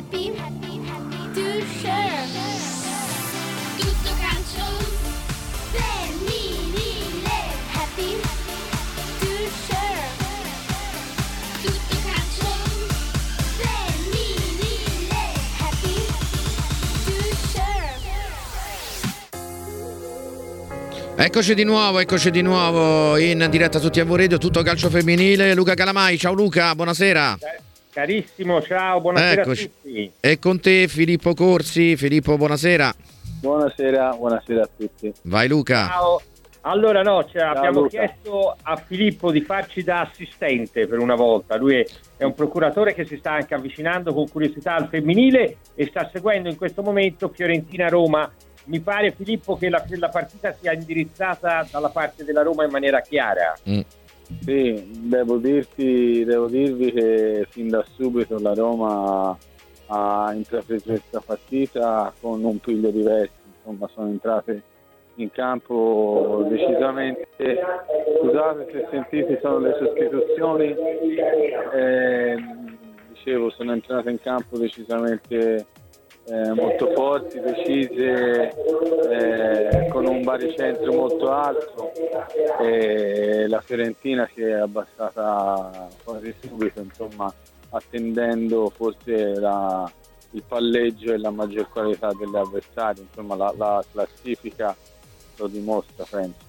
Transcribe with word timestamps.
happy, 0.00 0.32
happy, 0.34 0.80
happy 0.86 1.22
to 1.34 1.60
share. 1.78 2.26
Tutto 3.76 4.10
calcio 4.18 4.64
femminile, 5.72 7.38
happy 7.72 8.16
to 9.18 9.28
share. 9.66 10.08
Tutto 11.60 11.96
calcio 12.06 12.50
femminile, 13.58 15.22
happy 15.58 15.96
to 17.04 17.16
share. 17.52 18.00
Eccoci 21.16 21.54
di 21.54 21.64
nuovo, 21.64 21.98
eccoci 21.98 22.30
di 22.30 22.40
nuovo 22.40 23.18
in 23.18 23.46
diretta 23.50 23.78
su 23.78 23.90
TV 23.90 24.14
Radio, 24.14 24.38
tutto 24.38 24.62
calcio 24.62 24.88
femminile. 24.88 25.52
Luca 25.54 25.74
Calamai, 25.74 26.16
ciao 26.16 26.32
Luca, 26.32 26.74
buonasera. 26.74 27.38
Carissimo, 27.92 28.62
ciao, 28.62 29.00
buonasera 29.00 29.42
Eccoci. 29.42 29.64
a 29.64 29.66
tutti. 29.68 30.12
E 30.20 30.38
con 30.38 30.60
te 30.60 30.86
Filippo 30.86 31.34
Corsi. 31.34 31.96
Filippo, 31.96 32.36
buonasera. 32.36 32.94
Buonasera, 33.40 34.14
buonasera 34.16 34.62
a 34.62 34.68
tutti. 34.76 35.12
Vai 35.22 35.48
Luca. 35.48 35.86
Ciao. 35.86 36.22
Allora 36.62 37.00
no, 37.02 37.24
cioè, 37.24 37.42
abbiamo 37.42 37.80
Luca. 37.80 37.88
chiesto 37.88 38.54
a 38.62 38.76
Filippo 38.76 39.32
di 39.32 39.40
farci 39.40 39.82
da 39.82 40.02
assistente 40.02 40.86
per 40.86 40.98
una 40.98 41.14
volta. 41.14 41.56
Lui 41.56 41.76
è, 41.76 41.86
è 42.18 42.24
un 42.24 42.34
procuratore 42.34 42.94
che 42.94 43.06
si 43.06 43.16
sta 43.16 43.32
anche 43.32 43.54
avvicinando 43.54 44.12
con 44.12 44.28
curiosità 44.28 44.74
al 44.74 44.88
femminile 44.88 45.56
e 45.74 45.86
sta 45.86 46.08
seguendo 46.12 46.50
in 46.50 46.56
questo 46.56 46.82
momento 46.82 47.28
Fiorentina-Roma. 47.34 48.30
Mi 48.66 48.78
pare 48.80 49.10
Filippo 49.12 49.56
che 49.56 49.70
la, 49.70 49.82
la 49.88 50.10
partita 50.10 50.54
sia 50.60 50.72
indirizzata 50.74 51.66
dalla 51.70 51.88
parte 51.88 52.24
della 52.24 52.42
Roma 52.42 52.64
in 52.64 52.70
maniera 52.70 53.00
chiara. 53.00 53.56
Mm. 53.68 53.80
Sì, 54.38 54.88
devo 54.90 55.36
dirti, 55.36 56.24
devo 56.24 56.46
dirvi 56.46 56.92
che 56.92 57.46
fin 57.48 57.68
da 57.68 57.84
subito 57.94 58.38
la 58.38 58.54
Roma 58.54 59.36
ha 59.86 60.32
intrapreso 60.32 60.84
questa 60.90 61.20
partita 61.20 62.12
con 62.20 62.42
un 62.44 62.58
piglio 62.58 62.90
diverso, 62.90 63.32
insomma 63.56 63.88
sono 63.92 64.08
entrate 64.08 64.62
in 65.16 65.30
campo 65.32 66.46
decisamente, 66.48 67.28
scusate 68.20 68.68
se 68.70 68.86
sentite 68.90 69.38
sono 69.42 69.58
le 69.58 69.76
sostituzioni, 69.78 70.74
Ehm, 71.72 72.76
dicevo 73.08 73.50
sono 73.50 73.72
entrate 73.72 74.10
in 74.10 74.20
campo 74.20 74.58
decisamente 74.58 75.66
eh, 76.30 76.52
molto 76.52 76.92
forti, 76.92 77.40
decise, 77.40 78.54
eh, 79.10 79.88
con 79.88 80.06
un 80.06 80.22
baricentro 80.22 80.92
molto 80.92 81.30
alto 81.30 81.90
e 82.60 83.48
la 83.48 83.60
Fiorentina 83.60 84.28
si 84.32 84.42
è 84.42 84.52
abbassata 84.52 85.88
quasi 86.04 86.32
subito, 86.40 86.80
insomma, 86.80 87.32
attendendo 87.70 88.70
forse 88.70 89.34
la- 89.34 89.90
il 90.32 90.44
palleggio 90.46 91.12
e 91.12 91.18
la 91.18 91.30
maggior 91.30 91.68
qualità 91.68 92.12
degli 92.16 92.36
avversari, 92.36 93.00
insomma 93.00 93.34
la, 93.34 93.52
la 93.56 93.84
classifica 93.90 94.76
lo 95.36 95.46
dimostra, 95.48 96.04
penso. 96.08 96.48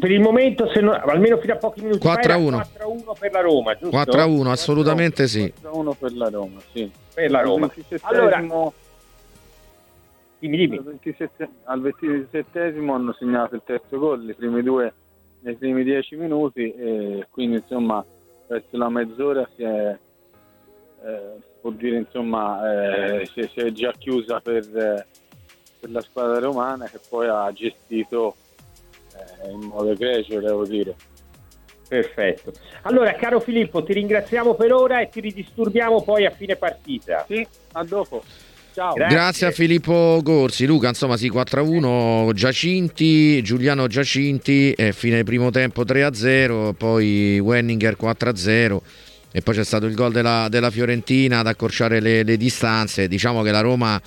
Per 0.00 0.10
il 0.10 0.20
momento, 0.20 0.68
se 0.72 0.80
non- 0.80 0.94
almeno 1.00 1.38
fino 1.38 1.52
a 1.52 1.56
pochi 1.56 1.82
minuti 1.82 2.00
fa, 2.00 2.14
4 2.14 2.32
a 2.32 2.34
era 2.34 2.44
1. 2.44 2.56
4-1 2.58 3.12
per 3.18 3.30
la 3.32 3.40
Roma, 3.40 3.72
giusto? 3.74 3.90
4 3.90 4.20
a 4.20 4.24
1, 4.26 4.50
assolutamente 4.50 5.28
sì. 5.28 5.52
1 5.70 5.92
per 5.94 6.12
la 6.16 6.28
Roma, 6.28 6.58
sì. 6.72 6.90
Per 7.14 7.30
la 7.30 7.40
Roma. 7.42 7.66
Al 7.66 7.72
27esimo 7.76 8.00
Allora, 8.02 8.40
dimmi, 10.40 10.56
dimmi. 10.56 10.76
Al 10.78 10.82
27, 10.82 11.48
al 11.64 11.80
27esimo 11.80 12.90
hanno 12.92 13.12
segnato 13.12 13.54
il 13.54 13.62
terzo 13.64 13.98
gol, 13.98 14.28
i 14.28 14.34
primi 14.34 14.62
due 14.62 14.92
nei 15.40 15.54
primi 15.54 15.84
dieci 15.84 16.16
minuti 16.16 16.72
e 16.74 17.26
quindi 17.30 17.58
insomma 17.58 18.04
verso 18.48 18.76
la 18.76 18.88
mezz'ora 18.88 19.48
si 19.54 19.62
è, 19.62 19.96
eh, 21.04 21.20
può 21.60 21.70
dire 21.70 21.98
insomma, 21.98 23.20
eh, 23.20 23.26
si, 23.26 23.40
è- 23.42 23.46
si 23.46 23.60
è 23.60 23.70
già 23.70 23.92
chiusa 23.96 24.40
per, 24.40 24.64
eh, 24.76 25.06
per 25.78 25.90
la 25.92 26.00
squadra 26.00 26.40
romana 26.40 26.86
che 26.86 26.98
poi 27.08 27.28
ha 27.28 27.52
gestito 27.52 28.34
in 29.50 29.60
modo 29.60 29.90
egregio 29.90 30.40
devo 30.40 30.66
dire. 30.66 30.94
Perfetto. 31.88 32.52
Allora, 32.82 33.14
caro 33.14 33.40
Filippo, 33.40 33.82
ti 33.82 33.94
ringraziamo 33.94 34.54
per 34.54 34.72
ora 34.72 35.00
e 35.00 35.08
ti 35.08 35.20
ridisturbiamo 35.20 36.02
poi 36.02 36.26
a 36.26 36.30
fine 36.30 36.56
partita. 36.56 37.24
Sì, 37.26 37.46
a 37.72 37.84
dopo. 37.84 38.22
Ciao. 38.74 38.92
Grazie. 38.92 39.16
Grazie 39.16 39.46
a 39.46 39.50
Filippo 39.50 40.20
Corsi. 40.22 40.66
Luca, 40.66 40.88
insomma, 40.88 41.16
sì, 41.16 41.28
4 41.28 41.60
a 41.60 41.64
1. 41.64 42.30
Giacinti, 42.34 43.42
Giuliano 43.42 43.86
Giacinti, 43.86 44.72
e 44.72 44.92
fine 44.92 45.24
primo 45.24 45.50
tempo 45.50 45.84
3 45.84 46.04
a 46.04 46.12
0. 46.12 46.74
Poi 46.74 47.40
Wenninger 47.40 47.96
4 47.96 48.30
a 48.30 48.36
0. 48.36 48.82
E 49.32 49.40
poi 49.40 49.54
c'è 49.54 49.64
stato 49.64 49.86
il 49.86 49.94
gol 49.94 50.12
della, 50.12 50.46
della 50.48 50.70
Fiorentina 50.70 51.40
ad 51.40 51.46
accorciare 51.46 52.00
le, 52.00 52.22
le 52.22 52.36
distanze. 52.36 53.08
Diciamo 53.08 53.42
che 53.42 53.50
la 53.50 53.60
Roma, 53.60 54.00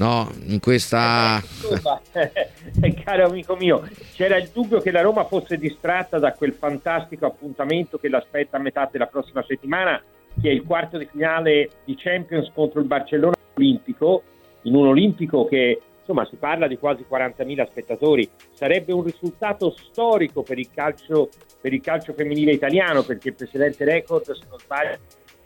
no, 0.00 0.30
in 0.46 0.60
questa. 0.60 1.40
Insomma, 1.42 2.00
caro 3.04 3.26
amico 3.26 3.54
mio, 3.54 3.86
c'era 4.14 4.38
il 4.38 4.48
dubbio 4.52 4.80
che 4.80 4.90
la 4.90 5.02
Roma 5.02 5.24
fosse 5.24 5.58
distratta 5.58 6.18
da 6.18 6.32
quel 6.32 6.54
fantastico 6.54 7.26
appuntamento 7.26 7.98
che 7.98 8.08
l'aspetta 8.08 8.56
a 8.56 8.60
metà 8.60 8.88
della 8.90 9.06
prossima 9.06 9.44
settimana, 9.46 10.02
che 10.40 10.48
è 10.48 10.52
il 10.52 10.64
quarto 10.64 10.96
di 10.96 11.06
finale 11.10 11.70
di 11.84 11.94
Champions 11.96 12.50
contro 12.54 12.80
il 12.80 12.86
Barcellona 12.86 13.36
Olimpico, 13.54 14.22
in 14.62 14.74
un 14.74 14.86
Olimpico 14.86 15.44
che 15.44 15.80
insomma 15.98 16.24
si 16.24 16.36
parla 16.36 16.66
di 16.66 16.78
quasi 16.78 17.04
40.000 17.08 17.68
spettatori, 17.68 18.28
sarebbe 18.52 18.92
un 18.92 19.04
risultato 19.04 19.74
storico 19.76 20.42
per 20.42 20.58
il 20.58 20.70
calcio, 20.74 21.28
per 21.60 21.74
il 21.74 21.82
calcio 21.82 22.14
femminile 22.14 22.52
italiano, 22.52 23.02
perché 23.02 23.28
il 23.28 23.34
precedente 23.34 23.84
record, 23.84 24.24
se 24.32 24.44
non 24.48 24.58
sbaglio, 24.58 24.96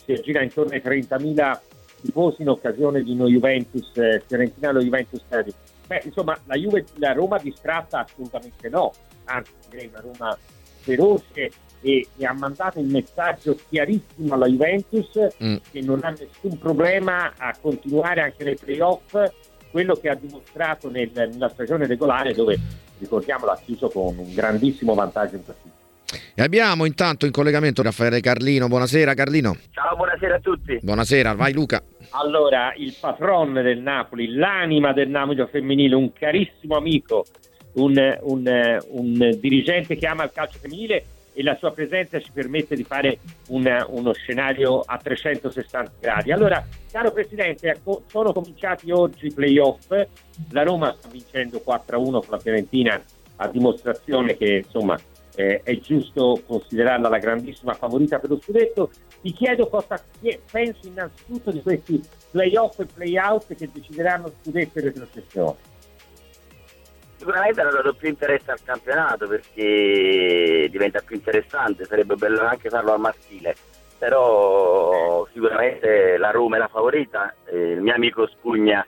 si 0.05 0.13
aggira 0.13 0.43
intorno 0.43 0.73
ai 0.73 0.83
30.000 0.83 1.59
tifosi 2.05 2.43
in 2.43 2.51
occasione 2.51 3.03
di 3.03 3.13
uno 3.13 3.27
Juventus 3.27 3.91
eh, 3.95 4.23
Fiorentina 4.27 4.69
allo 4.69 4.83
Juventus 4.83 5.23
Stadium. 5.25 5.57
Beh, 5.87 6.03
insomma, 6.05 6.39
la, 6.45 6.55
Juve, 6.55 6.85
la 6.97 7.13
Roma 7.13 7.39
distratta 7.39 8.05
assolutamente 8.05 8.69
no, 8.69 8.93
anzi 9.25 9.53
direi 9.71 9.89
una 9.89 10.01
Roma 10.01 10.39
feroce 10.81 11.51
e, 11.81 12.09
e 12.17 12.27
ha 12.27 12.33
mandato 12.33 12.79
il 12.79 12.87
messaggio 12.87 13.59
chiarissimo 13.69 14.35
alla 14.35 14.47
Juventus 14.47 15.11
Mm. 15.43 15.57
che 15.71 15.81
non 15.81 16.01
ha 16.03 16.11
nessun 16.11 16.59
problema 16.59 17.33
a 17.37 17.55
continuare 17.61 18.21
anche 18.21 18.45
nei 18.45 18.57
playoff 18.57 19.17
quello 19.71 19.95
che 19.95 20.09
ha 20.09 20.15
dimostrato 20.15 20.91
nel- 20.91 21.11
nella 21.13 21.49
stagione 21.49 21.87
regolare 21.87 22.33
dove, 22.33 22.59
ricordiamolo, 22.99 23.51
ha 23.51 23.61
chiuso 23.63 23.89
con 23.89 24.17
un 24.19 24.33
grandissimo 24.33 24.95
vantaggio 24.95 25.37
in 25.37 25.43
partita. 25.45 25.74
E 26.35 26.43
abbiamo 26.43 26.85
intanto 26.85 27.27
in 27.27 27.33
collegamento 27.33 27.83
Raffaele 27.83 28.21
Carlino. 28.21 28.69
Buonasera, 28.69 29.15
Carlino. 29.15 29.57
Ciao, 29.73 29.97
buonasera 29.97 30.37
a 30.37 30.41
tutti. 30.41 30.79
Buonasera, 30.83 31.33
vai 31.35 31.53
Luca. 31.53 31.83
Allora, 32.11 32.73
il 32.77 32.95
patron 33.01 33.55
del 33.55 33.79
Napoli, 33.81 34.35
l'anima 34.35 34.93
del 34.93 35.09
Napoli 35.09 35.45
femminile, 35.51 35.95
un 35.95 36.13
carissimo 36.13 36.77
amico, 36.77 37.25
un, 37.75 38.19
un- 38.23 38.79
un 38.91 39.37
dirigente 39.41 39.97
che 39.97 40.07
ama 40.07 40.25
il 40.25 40.31
calcio 40.33 40.59
femminile 40.61 41.05
e 41.37 41.43
la 41.43 41.57
sua 41.59 41.73
presenza 41.73 42.21
ci 42.21 42.31
permette 42.33 42.77
di 42.77 42.85
fare 42.85 43.19
una- 43.49 43.85
uno 43.89 44.13
scenario 44.13 44.81
a 44.81 44.97
360 45.03 45.91
gradi. 46.01 46.31
Allora, 46.31 46.65
caro 46.93 47.11
Presidente, 47.11 47.71
ecco, 47.71 48.05
sono 48.09 48.33
cominciati 48.33 48.93
oggi 48.93 49.27
i 49.27 49.33
playoff, 49.33 49.89
la 50.51 50.63
Roma 50.63 50.95
sta 50.97 51.09
vincendo 51.09 51.61
4-1 51.65 52.21
con 52.21 52.29
la 52.31 52.39
Fiorentina 52.39 53.03
a 53.37 53.49
dimostrazione 53.49 54.37
che 54.37 54.63
insomma 54.65 54.97
eh, 55.35 55.61
è 55.63 55.79
giusto 55.79 56.41
considerarla 56.47 57.09
la 57.09 57.19
grandissima 57.19 57.75
favorita 57.75 58.19
per 58.19 58.31
lo 58.31 58.41
scudetto. 58.41 58.91
Ti 59.21 59.33
chiedo 59.33 59.69
cosa 59.69 60.03
pensi 60.51 60.89
innanzitutto 60.89 61.51
di 61.51 61.63
questi 61.63 62.01
playoff 62.31 62.79
e 62.81 62.87
playout 62.87 63.55
che 63.55 63.69
decideranno 63.73 64.33
scudetto 64.43 64.79
e 64.79 64.83
retrocessione. 64.83 65.73
Sicuramente 67.17 67.61
hanno 67.61 67.71
dato 67.71 67.95
più 67.95 68.09
interesse 68.09 68.51
al 68.51 68.63
campionato 68.63 69.27
perché 69.27 70.69
diventa 70.71 71.01
più 71.01 71.17
interessante, 71.17 71.85
sarebbe 71.85 72.17
bello 72.17 72.41
anche 72.41 72.69
farlo 72.69 72.93
al 72.93 73.01
maschile, 73.01 73.55
però 73.99 75.27
sicuramente 75.33 76.19
la 76.19 76.31
Roma 76.31 76.57
è 76.57 76.59
la 76.59 76.69
favorita, 76.69 77.35
Eh, 77.47 77.71
il 77.71 77.81
mio 77.81 77.95
amico 77.95 78.27
Spugna, 78.27 78.87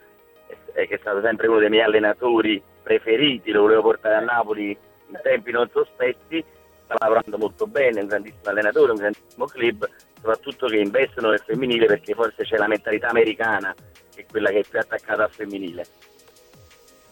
che 0.75 0.87
è 0.87 0.99
stato 1.00 1.22
sempre 1.22 1.46
uno 1.46 1.60
dei 1.60 1.70
miei 1.70 1.84
allenatori 1.84 2.62
preferiti, 2.82 3.52
lo 3.52 3.62
volevo 3.62 3.82
portare 3.82 4.16
a 4.16 4.20
Napoli 4.20 4.76
in 5.08 5.19
tempi 5.23 5.50
non 5.50 5.69
sospetti, 5.73 6.44
sta 6.85 6.94
lavorando 6.99 7.38
molto 7.38 7.67
bene, 7.67 7.99
è 7.99 8.03
un 8.03 8.08
grandissimo 8.08 8.43
allenatore, 8.44 8.93
un 8.93 8.99
grandissimo 8.99 9.47
club, 9.47 9.88
soprattutto 10.14 10.67
che 10.67 10.76
investono 10.76 11.31
nel 11.31 11.43
femminile 11.44 11.87
perché 11.87 12.14
forse 12.14 12.44
c'è 12.44 12.56
la 12.56 12.69
mentalità 12.69 13.08
americana 13.08 13.75
che 14.14 14.23
è 14.23 14.26
quella 14.31 14.50
che 14.50 14.61
è 14.61 14.64
più 14.69 14.79
attaccata 14.79 15.25
al 15.25 15.31
femminile. 15.31 15.85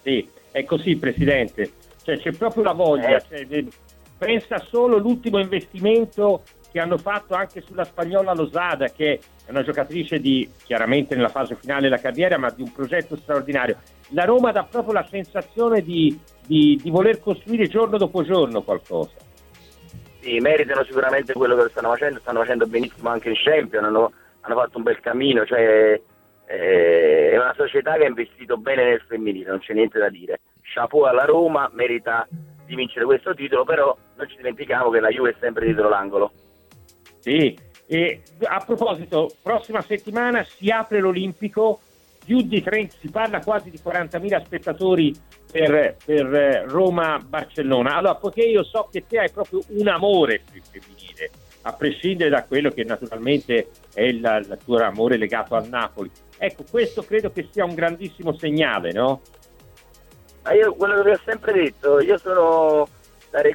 Sì, 0.03 0.29
è 0.51 0.65
così 0.65 0.97
Presidente, 0.97 1.73
cioè, 2.03 2.19
c'è 2.19 2.33
proprio 2.33 2.63
la 2.63 2.73
voglia, 2.73 3.17
Eh. 3.17 3.23
cioè, 3.29 3.47
de- 3.47 3.69
pensa 4.19 4.59
solo 4.59 4.97
all'ultimo 4.97 5.39
investimento 5.39 6.43
che 6.71 6.81
hanno 6.81 6.99
fatto 6.99 7.35
anche 7.35 7.61
sulla 7.61 7.85
spagnola 7.85 8.35
Losada, 8.35 8.89
che 8.89 9.21
è 9.47 9.51
una 9.51 9.63
giocatrice 9.63 10.19
di, 10.19 10.51
chiaramente 10.65 11.15
nella 11.15 11.29
fase 11.29 11.57
finale 11.57 11.83
della 11.83 11.99
carriera, 11.99 12.39
ma 12.39 12.51
di 12.51 12.63
un 12.63 12.73
progetto 12.73 13.17
straordinario. 13.17 13.79
La 14.11 14.25
Roma 14.25 14.53
dà 14.53 14.65
proprio 14.65 14.95
la 14.95 15.07
sensazione 15.09 15.83
di, 15.83 16.19
di- 16.47 16.79
di 16.83 16.91
voler 16.91 17.21
costruire 17.21 17.67
giorno 17.67 17.99
dopo 17.99 18.23
giorno 18.23 18.63
qualcosa. 18.63 19.13
Sì, 20.21 20.39
meritano 20.39 20.85
sicuramente 20.85 21.33
quello 21.35 21.57
che 21.57 21.69
stanno 21.69 21.91
facendo, 21.91 22.19
stanno 22.21 22.41
facendo 22.41 22.67
benissimo 22.67 23.11
anche 23.11 23.29
in 23.29 23.37
Champions, 23.37 23.85
hanno, 23.87 24.13
hanno 24.41 24.55
fatto 24.55 24.79
un 24.79 24.83
bel 24.85 25.01
cammino, 25.01 25.45
cioè 25.45 26.01
Eh, 26.47 27.31
è 27.31 27.39
una 27.39 27.55
società 27.57 27.95
che 27.95 28.05
ha 28.05 28.09
investito 28.09 28.59
bene 28.59 28.85
nel 28.85 29.01
femminile, 29.09 29.49
non 29.49 29.61
c'è 29.61 29.73
niente 29.73 29.99
da 29.99 30.11
dire. 30.11 30.41
Chapeau 30.61 31.05
alla 31.05 31.25
Roma, 31.25 31.71
merita 31.73 32.29
di 32.67 32.75
vincere 32.75 33.07
questo 33.07 33.35
titolo, 33.35 33.65
però 33.65 33.97
non 34.17 34.29
ci 34.29 34.37
dimentichiamo 34.37 34.91
che 34.91 35.01
la 35.01 35.09
Juve 35.09 35.31
è 35.31 35.37
sempre 35.41 35.65
dietro 35.65 35.89
l'angolo. 35.89 36.33
Sì, 37.21 37.57
e 37.87 38.23
a 38.43 38.63
proposito, 38.65 39.31
prossima 39.43 39.83
settimana 39.83 40.45
si 40.45 40.71
apre 40.71 41.01
l'Olimpico, 41.01 41.81
più 42.25 42.41
di 42.41 42.63
30, 42.63 42.97
si 43.01 43.11
parla 43.11 43.41
quasi 43.41 43.71
di 43.71 43.79
40.000 43.85 44.45
spettatori 44.45 45.15
per, 45.53 45.97
per 46.03 46.35
eh, 46.35 46.65
Roma-Barcellona. 46.65 47.97
Allora, 47.97 48.15
poiché 48.15 48.43
io 48.43 48.65
so 48.65 48.89
che 48.91 49.05
te 49.07 49.19
hai 49.19 49.31
proprio 49.31 49.61
un 49.69 49.89
amore 49.89 50.43
per 50.45 50.57
il 50.57 50.63
femminile, 50.63 51.31
a 51.63 51.73
prescindere 51.75 52.31
da 52.31 52.45
quello 52.45 52.71
che 52.71 52.85
naturalmente 52.85 53.69
è 53.93 54.03
il, 54.03 54.59
tuo 54.65 54.79
amore 54.79 55.17
legato 55.17 55.55
al 55.55 55.69
Napoli, 55.69 56.11
ecco, 56.39 56.65
questo 56.71 57.03
credo 57.03 57.31
che 57.31 57.49
sia 57.51 57.65
un 57.65 57.75
grandissimo 57.75 58.37
segnale, 58.37 58.93
no? 58.93 59.21
Ma 60.43 60.53
io 60.53 60.75
quello 60.75 60.97
che 60.97 61.03
vi 61.03 61.11
ho 61.11 61.21
sempre 61.25 61.53
detto, 61.53 62.01
io 62.01 62.19
sono 62.19 62.87
sarei 63.31 63.53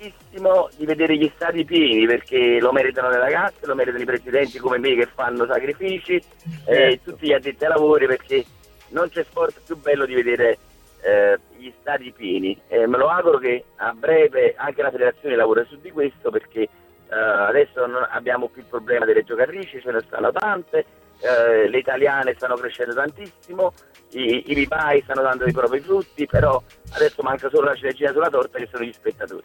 contentissimo 0.00 0.70
di 0.76 0.86
vedere 0.86 1.16
gli 1.16 1.30
stadi 1.34 1.64
pieni 1.64 2.06
perché 2.06 2.58
lo 2.58 2.72
meritano 2.72 3.10
le 3.10 3.18
ragazze, 3.18 3.66
lo 3.66 3.74
meritano 3.74 4.02
i 4.02 4.06
presidenti 4.06 4.58
come 4.58 4.78
me 4.78 4.94
che 4.94 5.06
fanno 5.14 5.44
sacrifici 5.44 6.14
e 6.14 6.22
Certo. 6.64 7.10
tutti 7.10 7.26
gli 7.26 7.32
addetti 7.32 7.64
ai 7.64 7.70
lavori 7.70 8.06
perché 8.06 8.44
non 8.88 9.10
c'è 9.10 9.22
sport 9.24 9.60
più 9.64 9.76
bello 9.76 10.06
di 10.06 10.14
vedere 10.14 10.58
eh, 11.02 11.38
gli 11.56 11.70
stadi 11.80 12.12
pieni. 12.12 12.58
E 12.68 12.86
me 12.86 12.96
lo 12.96 13.08
auguro 13.08 13.38
che 13.38 13.64
a 13.76 13.92
breve 13.92 14.54
anche 14.56 14.82
la 14.82 14.90
federazione 14.90 15.36
lavori 15.36 15.66
su 15.68 15.78
di 15.80 15.90
questo 15.90 16.30
perché 16.30 16.62
eh, 16.62 16.68
adesso 17.14 17.84
non 17.86 18.06
abbiamo 18.08 18.48
più 18.48 18.62
il 18.62 18.68
problema 18.68 19.04
delle 19.04 19.22
giocatrici, 19.22 19.80
ce 19.80 19.90
ne 19.92 20.00
stanno 20.06 20.32
tante, 20.32 20.84
eh, 21.20 21.68
le 21.68 21.78
italiane 21.78 22.34
stanno 22.36 22.54
crescendo 22.56 22.94
tantissimo, 22.94 23.72
i, 24.12 24.50
i 24.50 24.54
vivai 24.54 25.02
stanno 25.02 25.22
dando 25.22 25.46
i 25.46 25.52
propri 25.52 25.80
frutti, 25.80 26.26
però 26.26 26.60
adesso 26.94 27.22
manca 27.22 27.50
solo 27.50 27.66
la 27.66 27.74
ciliegina 27.74 28.12
sulla 28.12 28.30
torta 28.30 28.58
che 28.58 28.68
sono 28.70 28.84
gli 28.84 28.92
spettatori. 28.92 29.42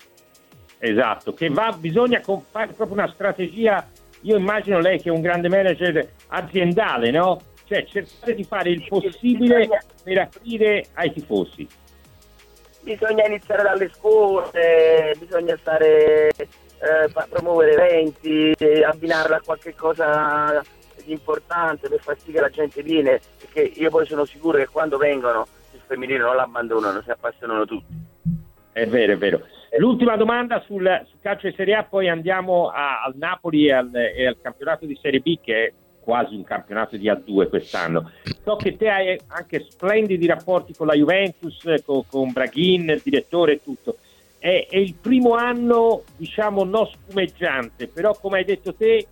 Esatto, 0.77 1.33
che 1.33 1.50
va, 1.50 1.75
bisogna 1.77 2.22
fare 2.22 2.74
proprio 2.74 2.98
una 2.98 3.12
strategia, 3.12 3.88
io 4.22 4.38
immagino 4.38 4.80
lei 4.80 5.01
che 5.01 5.10
è 5.10 5.12
un 5.12 5.22
grande 5.22 5.50
manager 5.50 6.12
aziendale, 6.27 7.12
no? 7.12 7.42
Cioè 7.66 7.86
cercare 7.86 8.36
di 8.36 8.44
fare 8.44 8.69
il 8.69 8.86
possibile 8.88 9.68
per 10.04 10.18
aprire 10.19 10.86
ai 10.94 11.12
tifosi. 11.12 11.68
Bisogna 12.81 13.25
iniziare 13.25 13.63
dalle 13.63 13.89
scuole, 13.92 15.16
bisogna 15.18 15.57
stare, 15.57 16.27
eh, 16.30 17.27
promuovere 17.30 17.74
eventi, 17.74 18.54
abbinarla 18.83 19.38
a 19.38 19.42
qualche 19.44 19.74
cosa 19.74 20.62
di 21.04 21.12
importante 21.12 21.88
per 21.89 22.00
far 22.01 22.18
sì 22.19 22.31
che 22.31 22.39
la 22.39 22.50
gente 22.50 22.83
viene, 22.83 23.19
perché 23.39 23.62
io 23.62 23.89
poi 23.89 24.06
sono 24.06 24.25
sicuro 24.25 24.60
che 24.60 24.68
quando 24.68 24.98
vengono 24.98 25.48
il 25.74 25.81
femminile 25.86 26.19
non 26.19 26.36
l'abbandonano, 26.36 27.01
si 27.01 27.10
appassionano 27.10 27.66
tutti. 27.66 27.94
È 28.72 28.86
vero, 28.86 29.13
è 29.13 29.18
vero. 29.18 29.42
L'ultima 29.77 30.16
domanda 30.16 30.62
sul, 30.66 31.04
sul 31.10 31.19
calcio 31.22 31.48
di 31.48 31.56
Serie 31.56 31.75
A, 31.75 31.83
poi 31.83 32.07
andiamo 32.07 32.69
a- 32.69 33.04
al 33.04 33.16
Napoli 33.16 33.68
e 33.68 33.74
al, 33.74 33.94
e 33.94 34.25
al 34.25 34.38
campionato 34.42 34.86
di 34.86 34.98
Serie 35.01 35.19
B 35.19 35.39
che 35.42 35.66
è 35.66 35.74
quasi 36.00 36.36
un 36.36 36.44
campionato 36.44 36.95
di 36.95 37.10
A2 37.10 37.50
quest'anno. 37.50 38.12
So 38.44 38.56
che 38.56 38.77
te 38.77 38.89
hai 38.89 39.19
anche 39.27 39.66
splendidi 39.68 40.27
rapporti 40.27 40.74
con 40.74 40.88
la 40.88 40.94
Juventus, 40.94 41.57
con, 41.83 42.04
con 42.07 42.31
Braghin, 42.31 42.89
il 42.89 43.01
direttore 43.04 43.54
e 43.54 43.63
tutto. 43.63 43.98
È, 44.38 44.68
è 44.69 44.77
il 44.77 44.94
primo 44.94 45.33
anno, 45.33 46.04
diciamo, 46.16 46.63
non 46.63 46.86
spumeggiante, 46.86 47.88
però 47.88 48.16
come 48.22 48.38
hai 48.38 48.45
detto 48.45 48.75
te, 48.75 49.07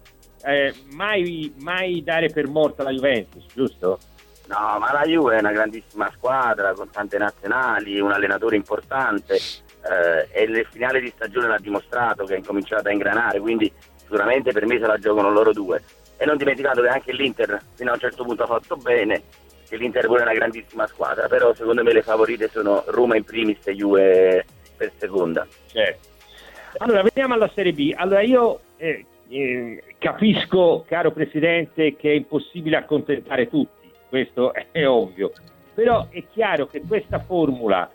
eh, 0.45 0.73
mai, 0.91 1.53
mai 1.57 2.03
dare 2.03 2.29
per 2.29 2.47
morta 2.47 2.83
la 2.83 2.91
Juventus, 2.91 3.43
giusto? 3.53 3.99
No, 4.47 4.77
ma 4.77 4.91
la 4.93 5.03
Juve 5.05 5.37
è 5.37 5.39
una 5.39 5.51
grandissima 5.51 6.11
squadra 6.15 6.73
con 6.73 6.89
tante 6.91 7.17
nazionali, 7.17 7.99
un 7.99 8.11
allenatore 8.11 8.55
importante 8.55 9.35
eh, 9.35 9.62
e 10.31 10.47
nel 10.47 10.65
finale 10.69 11.01
di 11.01 11.11
stagione 11.13 11.47
l'ha 11.47 11.59
dimostrato 11.59 12.23
che 12.23 12.35
ha 12.35 12.37
incominciato 12.37 12.87
a 12.87 12.91
ingranare, 12.91 13.39
quindi 13.39 13.71
sicuramente 13.97 14.51
per 14.51 14.65
me 14.65 14.79
se 14.79 14.87
la 14.87 14.97
giocano 14.97 15.31
loro 15.31 15.51
due. 15.51 15.81
E 16.17 16.25
non 16.25 16.37
dimenticando 16.37 16.81
che 16.81 16.87
anche 16.87 17.11
l'Inter 17.11 17.59
fino 17.73 17.89
a 17.89 17.93
un 17.93 17.99
certo 17.99 18.23
punto 18.23 18.43
ha 18.43 18.47
fatto 18.47 18.77
bene, 18.77 19.23
che 19.67 19.75
l'Inter 19.75 20.05
pure 20.05 20.19
è 20.19 20.23
una 20.23 20.33
grandissima 20.33 20.87
squadra, 20.87 21.27
però 21.27 21.53
secondo 21.53 21.83
me 21.83 21.91
le 21.91 22.01
favorite 22.01 22.47
sono 22.47 22.83
Roma 22.87 23.17
in 23.17 23.23
primis 23.23 23.65
e 23.65 23.73
Juve 23.73 24.45
per 24.77 24.91
seconda. 24.97 25.45
Certo. 25.65 26.07
Allora, 26.77 27.03
veniamo 27.03 27.33
alla 27.33 27.51
Serie 27.53 27.73
B. 27.73 27.93
Allora, 27.95 28.21
io 28.21 28.59
eh, 28.77 29.05
eh, 29.27 29.83
capisco, 29.97 30.85
caro 30.87 31.11
Presidente, 31.11 31.95
che 31.95 32.11
è 32.11 32.13
impossibile 32.13 32.77
accontentare 32.77 33.49
tutti, 33.49 33.91
questo 34.09 34.53
è 34.53 34.87
ovvio, 34.87 35.31
però 35.73 36.07
è 36.09 36.23
chiaro 36.31 36.67
che 36.67 36.81
questa 36.87 37.19
formula 37.19 37.89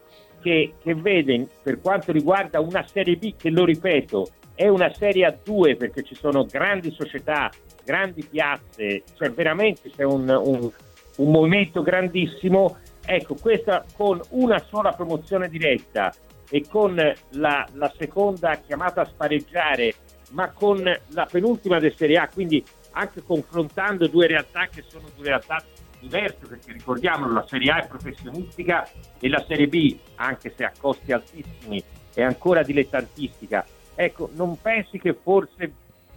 che, 0.48 0.72
che 0.82 0.94
vede 0.94 1.46
per 1.62 1.78
quanto 1.80 2.10
riguarda 2.10 2.58
una 2.60 2.82
Serie 2.86 3.16
B, 3.16 3.34
che 3.36 3.50
lo 3.50 3.66
ripeto, 3.66 4.28
è 4.54 4.66
una 4.66 4.90
Serie 4.94 5.26
A2 5.28 5.76
perché 5.76 6.02
ci 6.02 6.14
sono 6.14 6.46
grandi 6.46 6.90
società, 6.90 7.50
grandi 7.84 8.24
piazze, 8.24 9.02
cioè 9.16 9.30
veramente 9.30 9.90
c'è 9.94 10.04
un, 10.04 10.28
un- 10.28 10.70
un 11.18 11.30
movimento 11.30 11.82
grandissimo. 11.82 12.78
Ecco, 13.04 13.34
questa 13.34 13.84
con 13.94 14.20
una 14.30 14.58
sola 14.60 14.92
promozione 14.92 15.48
diretta 15.48 16.12
e 16.50 16.64
con 16.68 16.94
la, 16.94 17.66
la 17.72 17.92
seconda 17.98 18.56
chiamata 18.56 19.02
a 19.02 19.04
spareggiare, 19.06 19.94
ma 20.30 20.50
con 20.50 20.82
la 20.82 21.28
penultima 21.30 21.78
del 21.78 21.94
Serie 21.94 22.18
A, 22.18 22.28
quindi 22.32 22.64
anche 22.92 23.22
confrontando 23.22 24.06
due 24.06 24.26
realtà 24.26 24.66
che 24.66 24.82
sono 24.86 25.08
due 25.14 25.26
realtà 25.26 25.62
diverse, 26.00 26.46
perché 26.46 26.72
ricordiamolo, 26.72 27.32
la 27.32 27.46
Serie 27.46 27.70
A 27.72 27.82
è 27.82 27.86
professionistica 27.86 28.86
e 29.18 29.28
la 29.28 29.44
Serie 29.46 29.68
B, 29.68 29.98
anche 30.16 30.52
se 30.54 30.64
a 30.64 30.72
costi 30.78 31.12
altissimi, 31.12 31.82
è 32.14 32.22
ancora 32.22 32.62
dilettantistica. 32.62 33.64
Ecco, 33.94 34.30
non 34.34 34.60
pensi 34.60 34.98
che 34.98 35.14
forse 35.14 35.72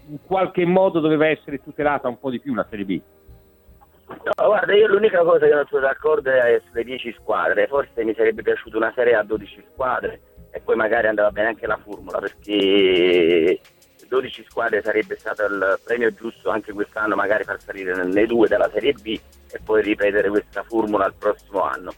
in 0.07 0.17
qualche 0.25 0.65
modo 0.65 0.99
doveva 0.99 1.27
essere 1.27 1.61
tutelata 1.61 2.07
un 2.07 2.19
po' 2.19 2.29
di 2.29 2.39
più 2.39 2.53
la 2.53 2.65
Serie 2.69 2.85
B? 2.85 3.01
No, 4.07 4.47
guarda, 4.47 4.73
io 4.73 4.87
l'unica 4.87 5.23
cosa 5.23 5.47
che 5.47 5.53
non 5.53 5.65
sono 5.69 5.81
d'accordo 5.81 6.29
è 6.29 6.61
sulle 6.67 6.83
10 6.83 7.15
squadre, 7.19 7.67
forse 7.67 8.03
mi 8.03 8.13
sarebbe 8.13 8.41
piaciuta 8.41 8.77
una 8.77 8.91
serie 8.93 9.15
a 9.15 9.23
12 9.23 9.65
squadre 9.71 10.19
e 10.51 10.59
poi 10.59 10.75
magari 10.75 11.07
andava 11.07 11.31
bene 11.31 11.47
anche 11.49 11.65
la 11.65 11.79
formula 11.81 12.19
perché 12.19 13.59
12 14.11 14.45
squadre 14.49 14.81
sarebbe 14.81 15.17
stato 15.17 15.45
il 15.45 15.79
premio 15.85 16.13
giusto 16.13 16.49
anche 16.49 16.73
quest'anno, 16.73 17.15
magari 17.15 17.45
far 17.45 17.61
salire 17.61 17.95
nelle 17.95 18.25
due 18.25 18.45
della 18.45 18.69
Serie 18.69 18.91
B 18.91 19.17
e 19.49 19.59
poi 19.63 19.81
ripetere 19.81 20.27
questa 20.27 20.63
formula 20.63 21.05
il 21.05 21.13
prossimo 21.17 21.61
anno. 21.61 21.93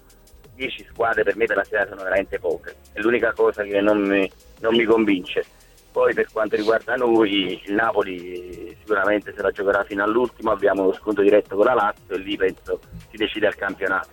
10 0.54 0.90
squadre 0.92 1.24
per 1.24 1.36
me 1.36 1.46
per 1.46 1.58
la 1.58 1.64
Serie 1.64 1.86
A 1.86 1.88
sono 1.88 2.04
veramente 2.04 2.38
poche, 2.38 2.76
è 2.92 3.00
l'unica 3.00 3.34
cosa 3.34 3.64
che 3.64 3.82
non 3.82 4.04
mi, 4.04 4.32
non 4.60 4.76
mi 4.76 4.84
convince. 4.84 5.44
Poi 5.92 6.14
per 6.14 6.28
quanto 6.32 6.56
riguarda 6.56 6.94
noi, 6.96 7.60
il 7.66 7.74
Napoli 7.74 8.78
sicuramente 8.80 9.34
se 9.36 9.42
la 9.42 9.50
giocherà 9.50 9.84
fino 9.84 10.04
all'ultimo, 10.04 10.52
abbiamo 10.52 10.86
lo 10.86 10.94
sconto 10.94 11.24
diretto 11.24 11.56
con 11.56 11.66
la 11.66 11.74
Lazio 11.74 12.14
e 12.14 12.20
lì 12.20 12.38
penso 12.38 12.80
si 13.10 13.18
decide 13.18 13.48
il 13.48 13.56
campionato. 13.56 14.10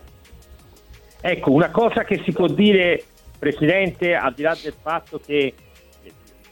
Ecco, 1.21 1.53
una 1.53 1.71
cosa 1.71 2.05
che 2.05 2.23
si 2.25 2.33
può 2.33 2.47
dire, 2.47 3.05
Presidente, 3.39 4.15
al 4.15 4.33
di 4.33 4.41
là 4.41 4.57
del 4.63 4.75
fatto 4.81 5.19
che, 5.19 5.53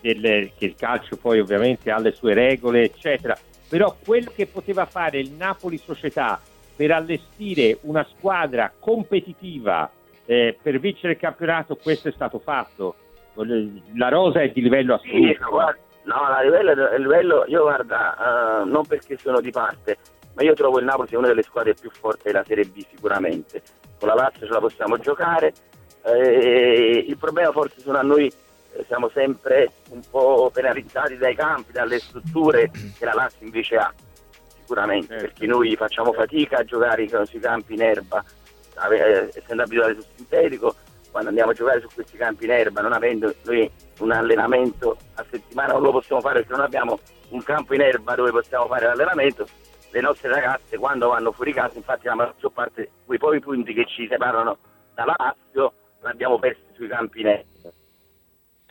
del- 0.01 0.51
che 0.57 0.65
il 0.67 0.75
calcio 0.77 1.17
poi 1.17 1.41
ovviamente 1.41 1.91
ha 1.91 1.99
le 1.99 2.13
sue 2.13 2.35
regole, 2.35 2.83
eccetera, 2.85 3.37
però 3.69 3.95
quello 4.05 4.31
che 4.35 4.47
poteva 4.47 4.87
fare 4.87 5.19
il 5.19 5.31
Napoli 5.33 5.77
Società 5.79 6.41
per 6.77 6.91
allestire 6.93 7.79
una 7.83 8.07
squadra 8.17 8.73
competitiva 8.79 9.91
eh, 10.31 10.57
per 10.61 10.79
vincere 10.79 11.15
il 11.15 11.19
campionato, 11.19 11.77
questo 11.77 12.09
è 12.09 12.13
stato 12.13 12.39
fatto. 12.39 12.95
La 13.95 14.09
rosa 14.09 14.43
è 14.43 14.51
di 14.51 14.61
livello 14.61 14.99
Sì, 14.99 15.09
assoluto. 15.09 15.49
guarda, 15.51 15.81
no, 16.05 16.15
a 16.17 16.43
livello, 16.43 16.71
a 16.85 16.97
livello- 16.97 17.45
io 17.47 17.63
guarda, 17.63 18.61
eh, 18.61 18.65
non 18.69 18.85
perché 18.87 19.17
sono 19.17 19.41
di 19.41 19.51
parte, 19.51 19.97
ma 20.35 20.43
io 20.43 20.53
trovo 20.55 20.81
il 20.81 20.85
Napoli 20.85 21.09
sia 21.09 21.19
una 21.19 21.29
delle 21.29 21.43
squadre 21.43 21.75
più 21.75 21.89
forti 21.91 22.25
della 22.25 22.45
Serie 22.45 22.65
B 22.65 22.85
sicuramente. 22.95 23.63
Con 23.99 24.09
la 24.09 24.15
Lazio 24.15 24.47
ce 24.47 24.53
la 24.53 24.61
possiamo 24.61 24.99
giocare. 24.99 25.53
eh, 26.05 27.05
il 27.07 27.17
problema 27.19 27.51
forse 27.53 27.81
sono 27.81 27.99
a 27.99 28.03
noi, 28.03 28.31
siamo 28.87 29.09
sempre 29.11 29.71
un 29.91 30.01
po' 30.11 30.51
penalizzati 30.53 31.17
dai 31.17 31.35
campi, 31.35 31.73
dalle 31.73 31.99
strutture 31.99 32.71
che 32.97 33.05
la 33.05 33.15
Lazio 33.15 33.45
invece 33.45 33.77
ha, 33.77 33.93
sicuramente, 34.59 35.09
Certo. 35.09 35.25
perché 35.25 35.47
noi 35.47 35.77
facciamo 35.77 36.13
fatica 36.13 36.59
a 36.59 36.65
giocare 36.65 37.09
sui 37.25 37.41
campi 37.41 37.75
in 37.75 37.83
erba, 37.83 38.25
eh, 38.91 39.31
essendo 39.35 39.63
abituati 39.63 39.95
sul 39.95 40.07
sintetico, 40.17 40.75
quando 41.11 41.31
andiamo 41.31 41.51
a 41.51 41.55
giocare 41.55 41.81
su 41.81 41.89
questi 41.93 42.17
campi 42.17 42.45
in 42.45 42.51
erba, 42.51 42.81
non 42.81 42.93
avendo 42.93 43.35
noi 43.45 43.71
un 44.01 44.13
allenamento 44.13 44.97
a 45.15 45.25
settimana, 45.31 45.73
non 45.73 45.83
lo 45.83 45.91
possiamo 45.91 46.21
fare 46.21 46.41
perché 46.41 46.53
non 46.53 46.65
abbiamo 46.65 46.99
un 47.31 47.43
campo 47.43 47.75
in 47.75 47.81
erba 47.81 48.15
dove 48.15 48.31
possiamo 48.31 48.67
fare 48.67 48.87
l'allenamento. 48.87 49.47
Le 49.91 50.01
nostre 50.01 50.29
ragazze 50.29 50.77
quando 50.77 51.09
vanno 51.09 51.33
fuori 51.33 51.53
casa, 51.55 51.77
infatti 51.77 52.07
la 52.07 52.15
maggior 52.15 52.53
parte, 52.53 52.91
quei 53.07 53.19
pochi 53.19 53.41
punti 53.41 53.73
che 53.73 53.87
ci 53.87 54.07
separano 54.07 54.59
dalla 54.95 55.15
Lazio, 55.17 55.73
l'abbiamo 56.03 56.39
persi 56.39 56.63
sui 56.75 56.89
campi 56.89 57.21
in 57.21 57.29
erba. 57.29 57.47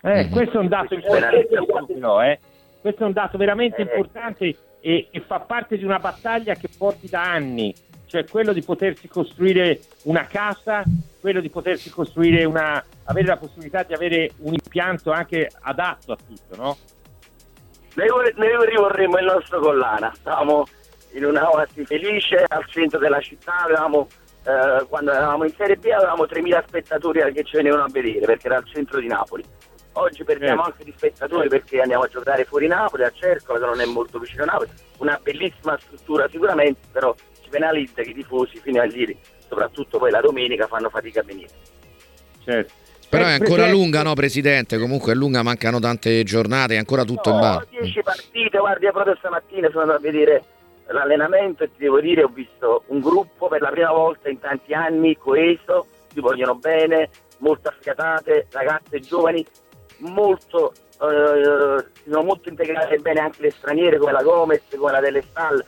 Eh, 0.04 0.24
Mhm. 0.26 0.32
Questo 0.32 0.58
è 0.58 0.60
un 0.62 0.68
dato 0.68 0.94
importante, 0.94 1.48
però, 1.94 2.22
eh. 2.24 2.40
Questo 2.82 3.04
è 3.04 3.06
un 3.08 3.14
dato 3.14 3.38
veramente 3.38 3.78
Eh. 3.78 3.82
importante 3.84 4.56
e, 4.80 5.08
e 5.12 5.20
fa 5.22 5.40
parte 5.40 5.78
di 5.78 5.84
una 5.84 6.00
battaglia 6.00 6.54
che 6.56 6.70
porti 6.78 7.10
da 7.10 7.24
anni 7.24 7.74
cioè 8.08 8.24
quello 8.24 8.54
di 8.54 8.62
potersi 8.64 9.10
costruire 9.10 9.82
una 10.04 10.26
casa, 10.28 10.82
quello 11.20 11.42
di 11.42 11.50
potersi 11.50 11.90
costruire 11.90 12.46
una, 12.46 12.82
avere 13.04 13.28
la 13.28 13.36
possibilità 13.36 13.84
di 13.84 13.94
avere 13.94 14.32
un 14.38 14.54
impianto 14.54 15.12
anche 15.12 15.50
adatto 15.64 16.14
a 16.14 16.16
tutto, 16.16 16.56
no? 16.56 16.78
Noi 17.96 18.66
rivorremmo 18.66 19.18
il 19.18 19.26
nostro 19.26 19.60
Collana, 19.60 20.10
stavamo 20.16 20.64
in 21.16 21.26
una 21.26 21.50
oasi 21.52 21.84
felice 21.84 22.46
al 22.48 22.66
centro 22.68 22.98
della 22.98 23.20
città, 23.20 23.64
avevamo, 23.64 24.08
eh, 24.46 24.86
quando 24.88 25.12
eravamo 25.12 25.44
in 25.44 25.54
Serie 25.58 25.76
B 25.76 25.88
avevamo 25.88 26.24
3.000 26.28 26.64
spettatori 26.66 27.20
che 27.34 27.44
ci 27.44 27.58
venivano 27.58 27.84
a 27.84 27.90
vedere 27.92 28.26
perché 28.26 28.48
era 28.48 28.56
al 28.56 28.66
centro 28.72 29.02
di 29.02 29.08
Napoli. 29.08 29.44
Oggi 30.00 30.24
perdiamo 30.24 30.64
Certo. 30.64 30.72
anche 30.72 30.84
di 30.84 30.94
spettatori 30.96 31.50
perché 31.50 31.82
andiamo 31.82 32.04
a 32.04 32.08
giocare 32.08 32.46
fuori 32.46 32.68
Napoli, 32.68 33.04
a 33.04 33.12
Cercola 33.12 33.58
che 33.60 33.66
non 33.66 33.80
è 33.82 33.86
molto 33.86 34.20
vicino 34.20 34.44
a 34.44 34.46
Napoli, 34.46 34.70
una 35.00 35.20
bellissima 35.22 35.78
struttura 35.80 36.28
sicuramente, 36.30 36.82
però 36.92 37.16
ci 37.42 37.50
penalizza 37.50 38.04
che 38.04 38.12
i 38.12 38.14
tifosi 38.14 38.60
fino 38.60 38.80
a 38.82 38.86
ieri, 38.86 39.18
soprattutto 39.48 39.98
poi 39.98 40.12
la 40.12 40.22
domenica, 40.22 40.68
fanno 40.68 40.90
fatica 40.90 41.22
a 41.22 41.24
venire. 41.24 41.50
Certo. 42.44 42.74
Però 43.10 43.24
è 43.24 43.32
ancora 43.32 43.64
Presidente- 43.64 43.72
lunga, 43.72 44.04
no, 44.04 44.14
Presidente? 44.14 44.78
Comunque 44.78 45.14
è 45.14 45.16
lunga, 45.16 45.42
mancano 45.42 45.80
tante 45.80 46.22
giornate, 46.24 46.76
è 46.76 46.78
ancora 46.78 47.04
tutto 47.04 47.30
in 47.30 47.36
No, 47.36 47.42
ballo. 47.42 47.66
10 47.70 48.04
partite, 48.04 48.58
guardi, 48.60 48.86
io 48.86 48.92
proprio 48.92 49.16
stamattina 49.18 49.70
sono 49.70 49.82
andato 49.82 50.00
a 50.00 50.02
vedere 50.02 50.44
l'allenamento 50.88 51.64
e 51.64 51.72
ti 51.72 51.80
devo 51.80 52.00
dire 52.02 52.24
ho 52.24 52.28
visto 52.28 52.84
un 52.88 53.00
gruppo 53.00 53.48
per 53.48 53.62
la 53.62 53.70
prima 53.70 53.92
volta 53.92 54.30
in 54.30 54.40
tanti 54.40 54.74
anni 54.74 55.18
coeso, 55.18 55.88
si 56.14 56.20
vogliono 56.20 56.56
bene, 56.56 57.10
molto 57.40 57.70
affiatate, 57.70 58.48
ragazze 58.52 59.00
giovani, 59.00 59.46
molto, 60.00 60.74
eh, 61.02 61.86
si 62.04 62.10
sono 62.10 62.24
molto 62.24 62.50
integrate 62.50 62.98
bene 62.98 63.20
anche 63.20 63.42
le 63.42 63.52
straniere 63.52 63.98
come 63.98 64.12
la 64.12 64.24
Gomez, 64.24 64.62
come 64.78 64.92
la 64.92 65.00
delle 65.00 65.22
Stall, 65.22 65.64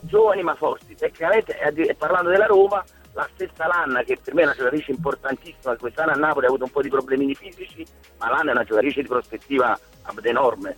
giovani 0.00 0.42
ma 0.42 0.54
forti. 0.54 0.94
Tecnicamente, 0.94 1.56
parlando 1.98 2.30
della 2.30 2.46
Roma, 2.46 2.84
la 3.12 3.28
stessa 3.34 3.66
Lanna, 3.66 4.02
che 4.02 4.18
per 4.22 4.34
me 4.34 4.42
è 4.42 4.44
una 4.44 4.54
giocatrice 4.54 4.90
importantissima, 4.90 5.72
che 5.72 5.78
quest'anno 5.78 6.12
a 6.12 6.16
Napoli 6.16 6.46
ha 6.46 6.48
avuto 6.48 6.64
un 6.64 6.70
po' 6.70 6.82
di 6.82 6.88
problemini 6.88 7.34
fisici, 7.34 7.84
ma 8.18 8.28
Lanna 8.30 8.50
è 8.50 8.54
una 8.54 8.64
giocatrice 8.64 9.02
di 9.02 9.08
prospettiva 9.08 9.78
enorme. 10.22 10.76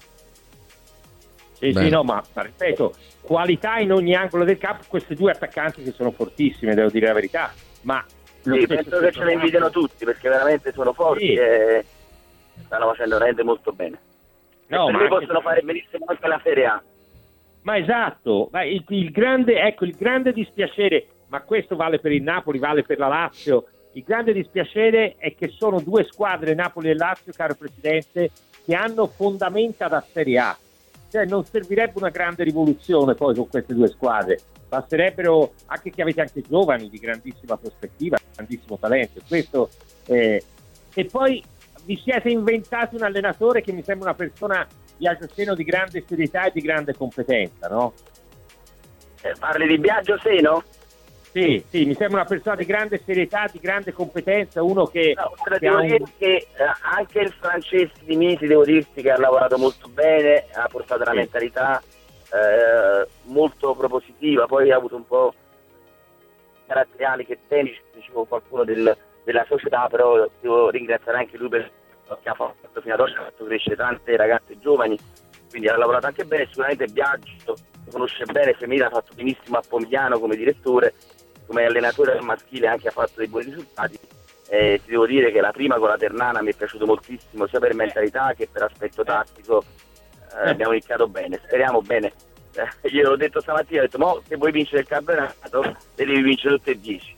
Sì, 1.59 1.73
sì, 1.73 1.89
no, 1.89 2.05
ma 2.05 2.23
ma 2.35 2.43
ripeto, 2.43 2.95
qualità 3.21 3.79
in 3.79 3.91
ogni 3.91 4.15
angolo 4.15 4.45
del 4.45 4.59
campo, 4.59 4.85
queste 4.87 5.15
due 5.17 5.33
attaccanti 5.33 5.83
che 5.83 5.91
sono 5.91 6.13
fortissime, 6.13 6.75
devo 6.75 6.89
dire 6.89 7.09
la 7.09 7.15
verità, 7.15 7.53
ma 7.83 8.05
Sì, 8.43 8.65
penso 8.67 8.99
che 9.01 9.11
ce 9.11 9.25
ne 9.25 9.33
invidiano 9.33 9.69
tutti 9.69 10.05
perché 10.05 10.29
veramente 10.29 10.73
sono 10.73 10.93
forti 10.93 11.27
Sì. 11.27 11.35
e 11.35 11.85
stanno 12.65 12.89
facendo 12.89 13.15
veramente 13.15 13.43
molto 13.43 13.73
bene. 13.73 13.99
No, 14.69 14.89
e 14.89 14.93
per 14.93 14.95
ma 14.95 15.03
me 15.03 15.09
possono 15.09 15.41
fare 15.41 15.63
benissimo 15.63 16.05
anche 16.07 16.27
la 16.27 16.41
Serie 16.43 16.67
A. 16.67 16.83
Ma 17.63 17.77
esatto, 17.77 18.49
ma 18.53 18.65
il, 18.65 18.85
il 18.89 19.11
grande, 19.11 19.61
ecco, 19.61 19.85
il 19.85 19.97
grande 19.97 20.33
dispiacere, 20.33 21.07
ma 21.29 21.41
questo 21.43 21.77
vale 21.77 21.99
per 21.99 22.13
il 22.13 22.23
Napoli, 22.23 22.59
vale 22.59 22.83
per 22.83 22.99
la 22.99 23.09
Lazio, 23.09 23.67
il 23.93 24.05
grande 24.05 24.33
dispiacere 24.33 25.17
è 25.19 25.35
che 25.35 25.49
sono 25.49 25.81
due 25.81 26.05
squadre, 26.05 26.55
Napoli 26.55 26.91
e 26.91 26.95
Lazio, 26.95 27.33
caro 27.33 27.55
Presidente, 27.55 28.31
che 28.65 28.75
hanno 28.75 29.07
fondamenta 29.07 29.89
da 29.89 30.05
Serie 30.13 30.39
A. 30.39 30.57
Cioè 31.11 31.25
non 31.25 31.45
servirebbe 31.45 31.95
una 31.97 32.11
grande 32.11 32.45
rivoluzione 32.45 33.15
poi 33.15 33.35
con 33.35 33.49
queste 33.49 33.75
due 33.75 33.89
squadre, 33.89 34.39
basterebbero 34.69 35.53
anche 35.67 35.91
che 35.91 36.03
avete 36.03 36.21
anche 36.21 36.43
giovani 36.43 36.91
di 36.91 36.99
grandissima 36.99 37.57
prospettiva, 37.57 38.19
grandissimo 38.35 38.79
talento. 38.79 39.21
Questo, 39.27 39.71
eh, 40.07 40.43
e 40.95 41.05
poi 41.07 41.43
vi 41.89 41.97
siete 41.97 42.29
inventati 42.29 42.97
un 42.97 43.03
allenatore 43.03 43.63
che 43.63 43.73
mi 43.73 43.83
sembra 43.83 44.11
una 44.11 44.15
persona 44.19 44.67
di 44.99 45.09
Agostino 45.09 45.55
di 45.55 45.65
grande 45.65 46.05
serietà 46.07 46.45
e 46.45 46.51
di 46.53 46.61
grande 46.61 46.95
competenza, 46.95 47.67
no? 47.69 47.95
Eh, 49.23 49.33
parli 49.39 49.67
di 49.67 49.79
Biagio 49.79 50.19
Seno? 50.19 50.63
Sì, 51.33 51.65
sì, 51.67 51.87
mi 51.87 51.95
sembra 51.95 52.21
una 52.21 52.29
persona 52.29 52.57
di 52.57 52.67
grande 52.67 53.01
serietà, 53.03 53.47
di 53.51 53.59
grande 53.59 53.93
competenza, 53.93 54.63
uno 54.63 54.85
che, 54.85 55.15
No, 55.17 55.33
che 55.59 55.69
un- 55.71 55.81
dire 55.87 56.03
che 56.19 56.27
eh, 56.35 56.47
anche 56.95 57.21
il 57.21 57.33
francese 57.41 57.93
di 58.05 58.17
Misi, 58.17 58.47
devo 58.47 58.65
dirti 58.67 59.01
che 59.01 59.11
ha 59.11 59.19
lavorato 59.19 59.57
molto 59.57 59.89
bene, 59.89 60.45
ha 60.53 60.69
portato 60.69 61.01
una 61.01 61.13
Sì. 61.13 61.17
mentalità 61.17 61.83
eh, 62.31 63.09
molto 63.23 63.75
propositiva, 63.75 64.45
poi 64.47 64.71
ha 64.71 64.77
avuto 64.77 64.97
un 64.97 65.07
po' 65.07 65.33
caratteriali 66.67 67.25
che 67.25 67.39
tecnici, 67.49 67.81
dicevo 67.95 68.25
qualcuno 68.27 68.65
del- 68.65 68.95
della 69.25 69.45
società, 69.49 69.87
però 69.89 70.29
devo 70.41 70.69
ringraziare 70.71 71.19
anche 71.19 71.37
lui 71.39 71.49
per 71.49 71.71
che 72.23 72.29
ha 72.29 72.35
fatto 72.35 72.81
fino 72.81 72.95
ad 72.95 73.01
oggi, 73.01 73.15
ha 73.15 73.25
fatto 73.25 73.45
crescere 73.45 73.77
tante 73.77 74.17
ragazze 74.17 74.59
giovani, 74.59 74.99
quindi 75.51 75.69
ha 75.69 75.77
lavorato 75.77 76.07
anche 76.07 76.25
bene, 76.25 76.47
sicuramente 76.47 76.87
Biagio 76.87 77.57
conosce 77.91 78.25
bene, 78.27 78.55
Femina 78.55 78.87
ha 78.87 78.91
fatto 78.91 79.13
benissimo 79.15 79.57
a 79.59 79.63
Pomigliano 79.67 80.19
come 80.19 80.37
direttore, 80.37 80.95
come 81.47 81.65
allenatore 81.65 82.21
maschile 82.21 82.69
anche 82.69 82.89
ha 82.89 82.93
fatto 82.93 83.15
dei 83.17 83.29
buoni 83.29 83.47
risultati. 83.47 83.99
Eh, 84.51 84.81
ti 84.83 84.91
devo 84.91 85.07
dire 85.07 85.31
che 85.31 85.41
la 85.41 85.53
prima 85.53 85.77
con 85.79 85.89
la 85.89 85.97
Ternana 85.97 86.43
mi 86.43 86.51
è 86.53 86.55
piaciuto 86.55 86.87
moltissimo, 86.87 87.47
sia 87.47 87.59
per 87.59 87.75
mentalità 87.75 88.33
che 88.35 88.49
per 88.51 88.63
aspetto 88.63 89.05
tattico. 89.05 89.63
Eh, 90.33 90.49
abbiamo 90.51 90.73
iniziato 90.73 91.07
bene, 91.09 91.41
speriamo 91.45 91.83
bene. 91.83 92.13
Eh, 92.55 92.89
io 92.89 93.11
l'ho 93.11 93.17
detto 93.17 93.41
stamattina, 93.41 93.83
ho 93.83 93.85
detto, 93.85 94.23
se 94.27 94.37
vuoi 94.37 94.53
vincere 94.53 94.81
il 94.81 94.87
campionato, 94.87 95.61
le 95.63 95.77
devi 96.05 96.23
vincere 96.23 96.57
tutte 96.57 96.71
e 96.71 96.81
dieci. 96.81 97.15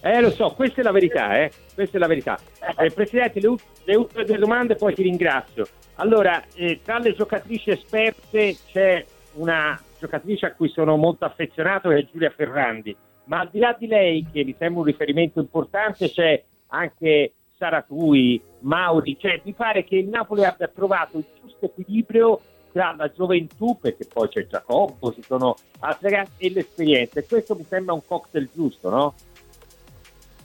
Eh, 0.00 0.20
lo 0.20 0.30
so, 0.30 0.52
questa 0.54 0.80
è 0.80 0.84
la 0.84 0.92
verità, 0.92 1.38
eh? 1.38 1.50
Questa 1.74 1.96
è 1.96 2.00
la 2.00 2.06
verità. 2.06 2.38
Eh, 2.76 2.90
Presidente, 2.90 3.40
le, 3.40 3.54
le 3.84 3.94
ultime 3.96 4.24
due 4.24 4.38
domande, 4.38 4.76
poi 4.76 4.94
ti 4.94 5.02
ringrazio. 5.02 5.66
Allora, 5.96 6.42
eh, 6.54 6.80
tra 6.82 6.98
le 6.98 7.14
giocatrici 7.14 7.70
esperte 7.70 8.56
c'è 8.70 9.04
una 9.34 9.80
giocatrice 9.98 10.46
a 10.46 10.54
cui 10.54 10.68
sono 10.68 10.96
molto 10.96 11.24
affezionato, 11.24 11.88
che 11.88 11.96
è 11.96 12.06
Giulia 12.10 12.30
Ferrandi. 12.30 12.96
Ma 13.24 13.40
al 13.40 13.48
di 13.50 13.58
là 13.58 13.76
di 13.78 13.86
lei, 13.88 14.26
che 14.32 14.44
mi 14.44 14.54
sembra 14.56 14.80
un 14.80 14.86
riferimento 14.86 15.40
importante, 15.40 16.10
c'è 16.10 16.42
anche 16.68 17.32
Sara 17.56 17.82
Tui, 17.82 18.40
Mauri. 18.60 19.16
Cioè, 19.18 19.40
mi 19.44 19.52
pare 19.52 19.84
che 19.84 19.96
il 19.96 20.08
Napoli 20.08 20.44
abbia 20.44 20.68
trovato 20.68 21.18
il 21.18 21.24
giusto 21.40 21.66
equilibrio 21.66 22.40
tra 22.72 22.94
la 22.96 23.10
gioventù, 23.10 23.76
perché 23.80 24.06
poi 24.06 24.28
c'è 24.28 24.46
Giacobbo, 24.46 25.12
ci 25.12 25.22
sono 25.22 25.56
altre 25.80 26.10
ragazze, 26.10 26.32
e 26.38 26.50
l'esperienza. 26.50 27.18
E 27.18 27.26
questo 27.26 27.56
mi 27.56 27.64
sembra 27.64 27.92
un 27.94 28.02
cocktail 28.06 28.48
giusto, 28.54 28.88
no? 28.88 29.14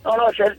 No, 0.03 0.15
no, 0.15 0.25
c'è 0.31 0.55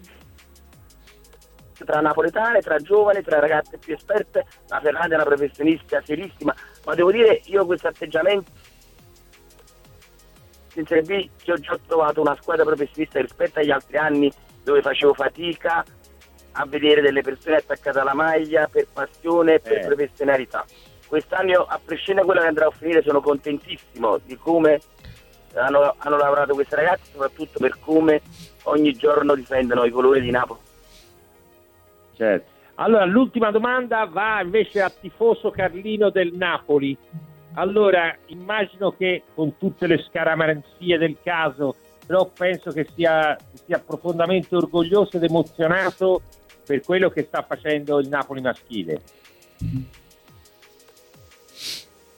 tra 1.84 2.00
napoletane, 2.00 2.60
tra 2.60 2.76
giovani, 2.78 3.22
tra 3.22 3.40
ragazze 3.40 3.76
più 3.78 3.94
esperte, 3.94 4.46
la 4.68 4.80
Ferrandi 4.80 5.12
è 5.12 5.16
una 5.16 5.24
professionista 5.24 6.00
serissima, 6.02 6.54
ma 6.86 6.94
devo 6.94 7.10
dire 7.10 7.40
io 7.46 7.66
questo 7.66 7.88
atteggiamento 7.88 8.50
in 10.76 10.86
Serie 10.86 11.02
B 11.02 11.50
ho 11.50 11.54
già 11.56 11.78
trovato 11.86 12.20
una 12.20 12.36
squadra 12.40 12.64
professionista 12.64 13.20
rispetto 13.20 13.58
agli 13.60 13.70
altri 13.70 13.96
anni 13.96 14.32
dove 14.62 14.82
facevo 14.82 15.14
fatica 15.14 15.84
a 16.52 16.66
vedere 16.66 17.00
delle 17.00 17.20
persone 17.20 17.56
attaccate 17.56 17.98
alla 17.98 18.14
maglia 18.14 18.66
per 18.66 18.86
passione 18.92 19.54
e 19.54 19.60
per 19.60 19.78
Eh. 19.78 19.86
professionalità. 19.86 20.64
Quest'anno, 21.06 21.64
a 21.64 21.78
prescindere 21.84 22.20
da 22.20 22.24
quello 22.24 22.40
che 22.40 22.46
andrà 22.46 22.66
a 22.66 22.70
finire, 22.70 23.02
sono 23.02 23.20
contentissimo 23.20 24.18
di 24.24 24.36
come 24.36 24.80
hanno, 25.54 25.94
hanno 25.96 26.16
lavorato 26.16 26.54
questi 26.54 26.74
ragazzi, 26.74 27.10
soprattutto 27.12 27.58
per 27.58 27.78
come 27.80 28.20
ogni 28.64 28.92
giorno 28.92 29.34
difendono 29.34 29.84
i 29.84 29.90
colori 29.90 30.20
di 30.20 30.30
Napoli. 30.30 30.60
Certo. 32.16 32.52
Allora, 32.76 33.04
l'ultima 33.04 33.50
domanda 33.50 34.04
va 34.06 34.40
invece 34.42 34.82
a 34.82 34.90
tifoso 34.90 35.50
Carlino 35.50 36.10
del 36.10 36.32
Napoli. 36.32 36.96
Allora, 37.54 38.16
immagino 38.26 38.92
che 38.92 39.22
con 39.34 39.56
tutte 39.56 39.86
le 39.86 39.98
scaramanzie 39.98 40.98
del 40.98 41.16
caso, 41.22 41.76
però 42.04 42.28
penso 42.36 42.70
che 42.72 42.86
sia, 42.94 43.36
sia 43.64 43.78
profondamente 43.78 44.56
orgoglioso 44.56 45.16
ed 45.16 45.22
emozionato 45.22 46.22
per 46.66 46.80
quello 46.80 47.10
che 47.10 47.22
sta 47.22 47.42
facendo 47.42 48.00
il 48.00 48.08
Napoli 48.08 48.40
maschile. 48.40 49.00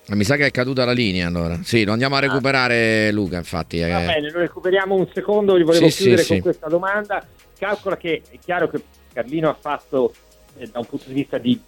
Mi 0.09 0.23
sa 0.23 0.37
che 0.37 0.47
è 0.47 0.51
caduta 0.53 0.85
la 0.85 0.93
linea 0.93 1.27
allora. 1.27 1.59
Sì, 1.63 1.85
lo 1.85 1.91
andiamo 1.93 2.15
a 2.15 2.21
recuperare 2.21 3.11
Luca, 3.11 3.39
infatti. 3.39 3.81
eh. 3.81 3.89
Va 3.91 3.99
bene, 4.01 4.31
lo 4.31 4.39
recuperiamo 4.39 4.95
un 4.95 5.09
secondo, 5.13 5.55
vi 5.55 5.65
volevo 5.65 5.89
Sì, 5.89 6.03
chiudere 6.03 6.23
sì, 6.23 6.29
con 6.29 6.37
sì. 6.37 6.43
questa 6.43 6.69
domanda. 6.69 7.27
Calcola 7.59 7.97
che 7.97 8.23
è 8.31 8.39
chiaro 8.39 8.69
che 8.69 8.83
Carlino 9.13 9.49
ha 9.49 9.57
fatto 9.59 10.13
eh, 10.59 10.69
da 10.71 10.79
un 10.79 10.85
punto 10.87 11.07
di 11.09 11.15
vista 11.15 11.39
di, 11.39 11.61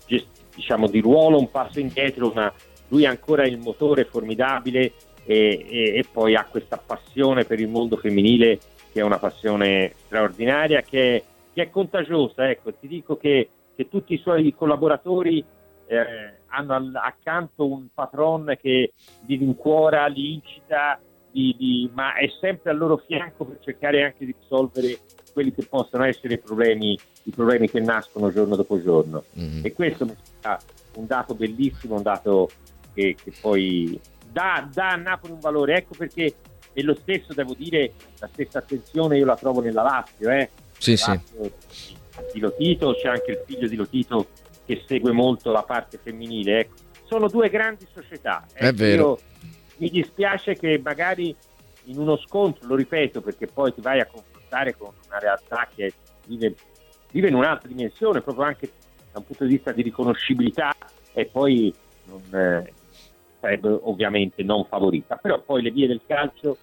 diciamo, 0.55 0.87
di 0.87 1.01
ruolo 1.01 1.39
un 1.39 1.51
passo 1.51 1.81
indietro, 1.81 2.31
ma 2.33 2.53
lui 2.89 3.07
ha 3.07 3.11
ancora 3.11 3.45
il 3.45 3.59
motore 3.59 4.05
formidabile 4.05 4.93
e, 5.25 5.67
e- 5.69 5.93
e 5.99 6.05
poi 6.11 6.37
ha 6.37 6.45
questa 6.49 6.77
passione 6.77 7.45
per 7.45 7.59
il 7.59 7.69
mondo 7.69 7.97
femminile 7.97 8.59
che 8.93 9.01
è 9.01 9.03
una 9.03 9.19
passione 9.19 9.95
straordinaria, 10.07 10.83
che 10.83 11.17
è, 11.17 11.23
che 11.53 11.63
è 11.63 11.71
contagiosa. 11.71 12.49
Ecco, 12.49 12.73
ti 12.73 12.87
dico 12.87 13.17
che, 13.17 13.49
che 13.75 13.89
tutti 13.89 14.15
i 14.15 14.19
suoi 14.19 14.55
collaboratori 14.57 15.45
eh, 15.89 16.41
hanno 16.49 16.91
accanto 16.95 17.67
un 17.67 17.89
patron 17.93 18.57
che 18.61 18.93
li 19.27 19.37
rincuora, 19.37 20.07
li 20.07 20.35
incita, 20.35 21.01
li- 21.33 21.57
li- 21.59 21.91
ma 21.93 22.15
è 22.15 22.29
sempre 22.41 22.71
al 22.71 22.77
loro 22.77 22.99
fianco 22.99 23.45
per 23.45 23.59
cercare 23.61 24.05
anche 24.05 24.27
di 24.27 24.35
risolvere 24.39 24.99
quelli 25.33 25.53
che 25.53 25.65
possono 25.65 26.05
essere 26.05 26.35
i 26.35 26.39
problemi, 26.39 26.99
i 27.25 27.31
problemi 27.31 27.69
che 27.69 27.81
nascono 27.81 28.31
giorno 28.31 28.55
dopo 28.55 28.81
giorno. 28.83 29.25
Mhm. 29.33 29.61
E 29.65 29.73
questo 29.73 30.05
mi 30.05 30.15
sembra 30.23 30.59
un 30.97 31.07
dato 31.07 31.35
bellissimo, 31.35 31.97
un 31.97 32.03
dato 32.03 32.51
che, 32.93 33.17
che 33.23 33.33
poi 33.41 33.99
dà, 34.31 34.69
dà 34.73 34.91
a 34.91 34.97
Napoli 34.97 35.33
un 35.33 35.41
valore. 35.41 35.77
Ecco 35.77 35.95
perché 35.97 36.35
e 36.73 36.83
lo 36.83 36.95
stesso 36.95 37.33
devo 37.35 37.55
dire, 37.55 37.93
la 38.21 38.29
stessa 38.33 38.59
attenzione 38.59 39.19
io 39.19 39.25
la 39.25 39.37
trovo 39.37 39.61
nella 39.61 39.83
Lazio, 39.83 40.31
eh. 40.31 40.49
Sì, 40.79 40.97
sì. 40.97 41.11
Lazio 41.11 41.53
di 42.33 42.41
Lotito, 42.41 42.95
c'è 42.95 43.09
anche 43.09 43.31
il 43.33 43.43
figlio 43.47 43.67
di 43.67 43.77
Lotito 43.77 44.27
che 44.69 44.85
segue 44.87 45.13
molto 45.13 45.51
la 45.51 45.63
parte 45.63 45.97
femminile. 45.97 46.61
ecco. 46.61 46.75
Sono 47.05 47.29
due 47.29 47.49
grandi 47.49 47.87
società. 47.91 48.45
È 48.53 48.67
ecco, 48.67 48.77
vero. 48.77 49.03
io- 49.03 49.19
mi 49.79 49.89
dispiace 49.89 50.57
che 50.57 50.79
magari 50.83 51.35
in 51.85 51.99
uno 51.99 52.19
scontro, 52.19 52.67
lo 52.67 52.75
ripeto, 52.75 53.23
perché 53.23 53.47
poi 53.47 53.73
ti 53.73 53.81
vai 53.81 54.01
a 54.01 54.07
confrontare 54.07 54.77
con 54.77 54.93
una 55.07 55.19
realtà 55.19 55.67
che 55.75 55.95
vive, 56.27 56.55
vive 57.11 57.29
in 57.29 57.35
un'altra 57.35 57.67
dimensione, 57.67 58.21
proprio 58.21 58.45
anche 58.45 58.71
da 59.11 59.21
un 59.21 59.25
punto 59.25 59.45
di 59.45 59.55
vista 59.55 59.73
di 59.73 59.81
riconoscibilità, 59.81 60.77
e 61.15 61.25
poi 61.25 61.73
non, 62.05 62.23
eh, 62.39 62.73
sarebbe 63.41 63.69
ovviamente 63.69 64.43
non 64.43 64.67
favorita. 64.67 65.17
Però 65.17 65.41
poi 65.41 65.63
le 65.63 65.71
vie 65.71 65.87
del 65.87 66.03
calcio 66.07 66.59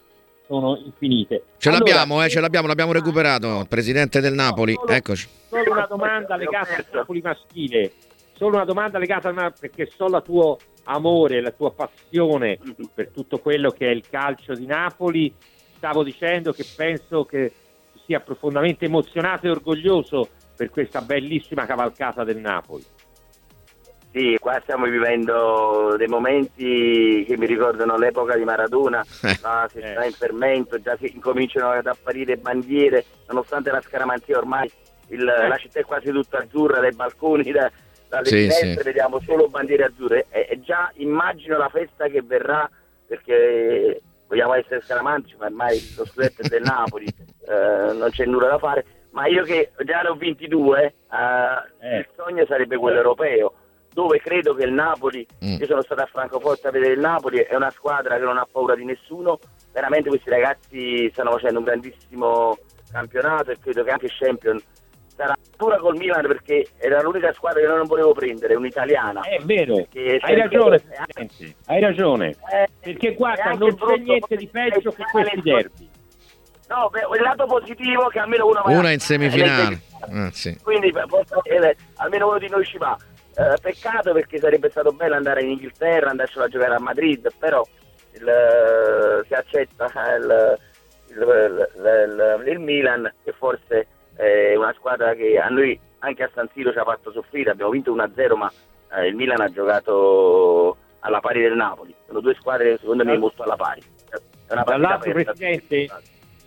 sono 0.48 0.78
infinite. 0.78 1.44
Ce 1.58 1.70
Allora, 1.70 1.84
l'abbiamo, 1.84 2.24
eh, 2.24 2.30
ce 2.30 2.40
l'abbiamo, 2.40 2.68
l'abbiamo 2.68 2.92
recuperato. 2.92 3.62
Il 3.62 3.68
presidente 3.68 4.20
del 4.20 4.34
Napoli, 4.34 4.74
solo- 4.74 4.92
eccoci. 4.92 5.28
Solo 5.50 5.72
una 5.72 5.88
domanda 5.88 6.36
legata 6.36 6.76
al 6.76 6.86
Napoli 6.92 7.22
maschile, 7.22 7.92
solo 8.34 8.56
una 8.56 8.66
domanda 8.66 8.98
legata 8.98 9.30
al 9.30 9.36
Napoli 9.36 9.60
perché 9.60 9.92
so 9.96 10.08
la 10.08 10.22
tuo 10.22 10.58
amore, 10.86 11.42
la 11.42 11.52
tua 11.52 11.72
passione 11.72 12.60
per 12.94 13.10
tutto 13.10 13.40
quello 13.40 13.72
che 13.72 13.88
è 13.88 13.92
il 13.92 14.04
calcio 14.10 14.54
di 14.54 14.66
Napoli. 14.66 15.34
Stavo 15.78 16.04
dicendo 16.04 16.52
che 16.52 16.66
penso 16.76 17.26
che 17.26 17.52
sia 18.06 18.20
profondamente 18.20 18.86
emozionato 18.86 19.48
e 19.48 19.50
orgoglioso 19.50 20.30
per 20.56 20.70
questa 20.70 21.02
bellissima 21.02 21.66
cavalcata 21.66 22.24
del 22.24 22.38
Napoli. 22.38 22.84
Sì, 24.16 24.38
qua 24.40 24.58
stiamo 24.64 24.86
vivendo 24.86 25.96
dei 25.98 26.08
momenti 26.08 27.26
che 27.28 27.36
mi 27.36 27.46
ricordano 27.46 27.98
l'epoca 27.98 28.38
di 28.38 28.46
Maradona, 28.46 29.04
Eh. 29.22 29.38
la 29.42 29.68
si 29.70 29.80
Eh. 29.80 30.06
in 30.06 30.14
fermento, 30.14 30.80
già 30.80 30.96
si 30.96 31.12
incominciano 31.14 31.72
ad 31.72 31.86
apparire 31.86 32.38
bandiere, 32.38 33.04
nonostante 33.28 33.72
la 33.72 33.82
scaramanzia 33.82 34.38
ormai 34.38 34.72
il- 35.10 35.22
la 35.22 35.58
città 35.58 35.82
è 35.82 35.84
quasi 35.84 36.12
tutta 36.12 36.38
azzurra, 36.38 36.80
dai 36.80 36.94
balconi, 36.96 37.52
da- 37.52 37.70
dalle 38.08 38.26
Sì, 38.28 38.38
finestre 38.38 38.70
sì. 38.78 38.84
vediamo 38.84 39.20
solo 39.20 39.50
bandiere 39.50 39.84
azzurre 39.84 40.28
e, 40.30 40.48
e 40.50 40.62
già 40.62 40.90
immagino 40.96 41.58
la 41.58 41.68
festa 41.68 42.08
che 42.08 42.22
verrà 42.22 42.70
perché 43.06 44.02
vogliamo 44.30 44.54
essere 44.54 44.80
scaramantici, 44.80 45.36
ma 45.38 45.48
ormai 45.48 45.78
lo 45.98 46.06
scudetto 46.06 46.42
è 46.42 46.48
del 46.48 46.62
Napoli, 46.72 47.06
eh, 47.06 47.92
non 47.94 48.08
c'è 48.12 48.24
nulla 48.24 48.48
da 48.48 48.60
fare, 48.60 48.86
ma 49.10 49.28
io 49.28 49.44
che 49.44 49.72
già 49.84 50.00
ne 50.04 50.08
ho 50.08 50.16
22, 50.16 50.84
eh, 50.86 50.94
Eh. 51.96 51.98
il 51.98 52.08
sogno 52.16 52.46
sarebbe 52.46 52.78
quello 52.78 52.96
europeo 53.00 53.54
dove 53.96 54.20
credo 54.20 54.54
che 54.54 54.66
il 54.66 54.74
Napoli, 54.74 55.26
Mm. 55.44 55.56
io 55.58 55.66
sono 55.66 55.82
stato 55.82 56.02
a 56.02 56.06
Francoforte 56.06 56.68
a 56.68 56.72
vedere 56.72 56.94
il 56.96 57.00
Napoli, 57.00 57.38
è 57.40 57.56
una 57.56 57.70
squadra 57.72 58.18
che 58.18 58.24
non 58.26 58.38
ha 58.38 58.46
paura 58.52 58.76
di 58.76 58.84
nessuno, 58.84 59.40
veramente 59.72 60.10
questi 60.10 60.30
ragazzi 60.30 61.10
stanno 61.14 61.32
facendo 61.32 61.60
un 61.60 61.64
grandissimo 61.66 62.58
campionato 62.92 63.52
e 63.52 63.58
credo 63.58 63.84
che 63.86 63.92
anche 63.92 64.08
Champion 64.10 64.60
sarà 65.16 65.34
pura 65.56 65.78
col 65.78 65.96
Milan 65.96 66.28
perché 66.28 66.68
era 66.78 67.02
l'unica 67.02 67.32
squadra 67.32 67.62
che 67.62 67.68
non 67.68 67.88
volevo 67.88 68.12
prendere, 68.12 68.56
un'italiana. 68.56 69.22
È 69.22 69.40
vero, 69.44 69.76
hai 69.76 70.36
ragione, 70.36 70.76
eh, 70.76 70.82
Presidente, 71.14 71.56
hai 71.68 71.80
ragione. 71.80 72.36
eh, 72.52 72.68
Perché 72.82 73.14
guarda, 73.14 73.44
anche 73.46 73.58
non 73.60 73.70
c'è 73.70 73.76
brutto 73.76 73.96
niente 74.02 74.36
di 74.36 74.48
peggio 74.50 74.92
che 74.92 75.04
questi 75.10 75.42
derby. 75.42 75.90
No, 76.68 76.90
beh, 76.92 77.16
il 77.16 77.22
lato 77.22 77.46
positivo 77.46 78.10
è 78.10 78.12
che 78.12 78.20
almeno 78.20 78.46
uno 78.48 78.62
va 78.66 78.78
Una 78.78 78.92
in 78.92 79.00
semifinale. 79.00 79.74
eh, 80.10 80.20
Ah, 80.20 80.30
sì. 80.34 80.58
quindi 80.62 80.92
posso- 80.92 81.42
eh, 81.46 81.76
almeno 81.96 82.28
uno 82.28 82.40
di 82.40 82.50
noi 82.50 82.66
ci 82.66 82.78
va. 82.78 82.98
Eh, 83.38 83.58
peccato 83.62 84.14
perché 84.14 84.40
sarebbe 84.40 84.70
stato 84.70 84.92
bello 84.92 85.16
andare 85.16 85.42
in 85.44 85.50
Inghilterra, 85.52 86.10
andarselo 86.10 86.46
a 86.46 86.48
giocare 86.48 86.76
a 86.76 86.80
Madrid, 86.80 87.30
però 87.38 87.64
il, 88.14 88.28
eh, 88.28 89.26
si 89.28 89.34
accetta 89.34 89.92
il, 90.18 90.58
il- 91.10 91.18
il- 91.18 91.70
il- 91.76 92.44
il 92.52 92.60
Milan 92.60 93.14
che 93.24 93.34
forse 93.34 93.88
è 94.16 94.56
una 94.56 94.74
squadra 94.74 95.14
che 95.14 95.38
a 95.38 95.50
noi 95.50 95.78
anche 96.00 96.24
a 96.24 96.30
San 96.34 96.48
Siro 96.54 96.72
ci 96.72 96.78
ha 96.78 96.84
fatto 96.84 97.12
soffrire, 97.12 97.52
abbiamo 97.52 97.72
vinto 97.72 97.92
1-0 97.92 98.36
ma 98.38 98.50
eh, 98.94 99.08
il 99.08 99.16
Milan 99.16 99.42
ha 99.42 99.50
giocato 99.50 100.78
alla 101.00 101.20
pari 101.20 101.42
del 101.42 101.56
Napoli, 101.56 101.94
sono 102.08 102.22
due 102.22 102.36
squadre 102.36 102.78
secondo 102.78 103.04
me 103.04 103.18
molto 103.18 103.44
alla 103.44 103.56
pari. 103.58 103.82
È 104.48 104.54
una 104.54 104.64
partita 104.64 104.88
Dall'altro. 104.88 105.12
Presidente, 105.12 105.88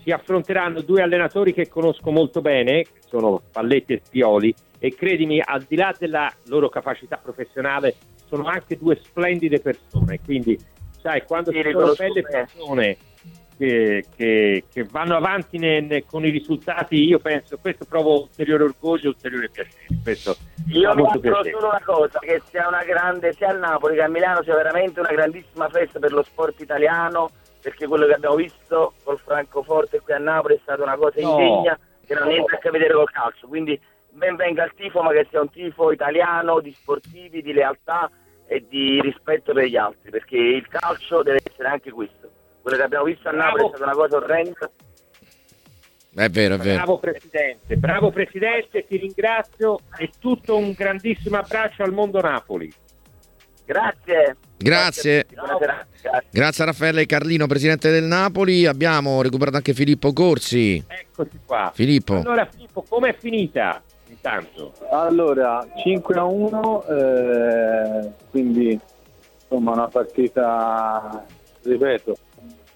si 0.03 0.11
affronteranno 0.11 0.81
due 0.81 1.03
allenatori 1.03 1.53
che 1.53 1.69
conosco 1.69 2.11
molto 2.11 2.41
bene, 2.41 2.83
che 2.83 3.01
sono 3.07 3.43
Palletti 3.53 3.95
e 3.95 4.01
Spioli, 4.05 4.55
e 4.79 4.95
credimi, 4.95 5.41
al 5.45 5.63
di 5.63 5.77
là 5.77 5.95
della 5.99 6.33
loro 6.47 6.69
capacità 6.69 7.17
professionale, 7.17 7.95
sono 8.27 8.45
anche 8.45 8.77
due 8.77 8.99
splendide 9.03 9.61
persone. 9.61 10.21
Quindi, 10.25 10.59
sai, 11.01 11.23
quando 11.25 11.51
Sì, 11.51 11.63
ci 11.63 11.71
sono 11.73 11.93
belle 11.95 12.23
persone 12.23 12.97
che, 13.57 14.05
che- 14.15 14.65
che 14.73 14.85
vanno 14.89 15.17
avanti 15.17 15.59
ne- 15.59 15.81
ne- 15.81 16.05
con 16.05 16.25
i 16.25 16.31
risultati, 16.31 17.03
io 17.03 17.19
penso, 17.19 17.59
questo 17.59 17.85
provo 17.87 18.23
ulteriore 18.23 18.63
orgoglio 18.65 19.07
e 19.07 19.09
ulteriore 19.09 19.49
piacere. 19.51 19.87
Questo 20.01 20.37
Io 20.69 20.95
piacere. 20.95 21.51
solo 21.51 21.67
una 21.69 21.83
cosa, 21.85 22.21
che 22.21 22.41
sia 22.49 22.69
una 22.69 22.85
grande, 22.85 23.33
sia 23.33 23.49
a 23.49 23.53
Napoli 23.55 23.97
che 23.97 24.03
a 24.03 24.09
Milano 24.09 24.43
sia 24.45 24.55
veramente 24.55 25.01
una 25.01 25.11
grandissima 25.11 25.69
festa 25.71 25.99
per 25.99 26.13
lo 26.13 26.23
sport 26.23 26.61
italiano, 26.61 27.31
perché 27.68 27.87
quello 27.87 28.07
che 28.07 28.14
abbiamo 28.14 28.35
visto 28.37 28.94
col 29.04 29.18
Francoforte 29.18 30.00
qui 30.00 30.14
a 30.14 30.18
Napoli 30.18 30.54
è 30.54 30.61
stata 30.62 30.83
una 30.83 30.96
cosa 30.96 31.20
No. 31.20 31.33
indegna 31.38 31.78
che 32.07 32.14
non 32.14 32.22
ha 32.22 32.26
niente 32.26 32.54
a 32.54 32.59
che 32.59 32.70
vedere 32.70 32.94
col 32.94 33.11
calcio. 33.11 33.46
Quindi 33.46 33.78
ben 34.11 34.37
venga 34.37 34.64
il 34.64 34.72
tifo, 34.74 35.02
ma 35.02 35.12
che 35.12 35.26
sia 35.28 35.42
un 35.42 35.50
tifo 35.50 35.92
italiano 35.92 36.61
di 36.61 36.72
sportivi, 36.72 37.42
di 37.42 37.52
lealtà 37.52 38.11
e 38.46 38.64
di 38.66 38.98
rispetto 39.02 39.52
per 39.52 39.66
gli 39.66 39.76
altri, 39.76 40.11
perché 40.11 40.37
il 40.38 40.66
calcio 40.66 41.22
deve 41.22 41.40
essere 41.44 41.68
anche 41.68 41.90
questo. 41.90 42.31
Quello 42.62 42.78
che 42.78 42.83
abbiamo 42.83 43.04
visto 43.04 43.28
a 43.28 43.33
Napoli 43.33 43.66
è 43.66 43.68
Bravo. 43.68 43.76
stata 43.76 43.85
una 43.85 43.94
cosa 43.94 44.16
orrenda. 44.16 44.70
È 46.14 46.28
vero, 46.31 46.54
è 46.54 46.59
vero. 46.59 46.76
Bravo 46.76 46.98
Presidente, 46.98 47.76
bravo 47.76 48.11
Presidente, 48.11 48.87
ti 48.87 48.96
ringrazio 48.96 49.78
e 49.98 50.11
tutto 50.18 50.57
un 50.57 50.72
grandissimo 50.72 51.37
abbraccio 51.37 51.83
al 51.83 51.92
mondo 51.92 52.20
Napoli. 52.20 52.72
Grazie. 53.68 54.37
Grazie. 54.57 55.26
Grazie. 55.28 56.24
Grazie 56.31 56.62
a 56.62 56.66
Raffaele 56.68 57.04
Carlino, 57.04 57.46
presidente 57.46 57.90
del 57.90 58.04
Napoli. 58.04 58.64
Abbiamo 58.64 59.20
recuperato 59.20 59.57
anche 59.59 59.74
Filippo 59.74 60.14
Corsi. 60.14 60.83
Eccoci 60.87 61.38
qua. 61.44 61.70
Filippo. 61.74 62.14
Allora 62.14 62.48
Filippo, 62.50 62.83
com'è 62.88 63.14
finita 63.18 63.83
intanto? 64.09 64.72
Allora, 64.90 65.66
5 65.83 66.14
a 66.14 66.24
1, 66.24 66.85
eh, 66.87 68.11
quindi 68.31 68.81
insomma 69.42 69.72
una 69.72 69.88
partita, 69.88 71.26
ripeto, 71.62 72.16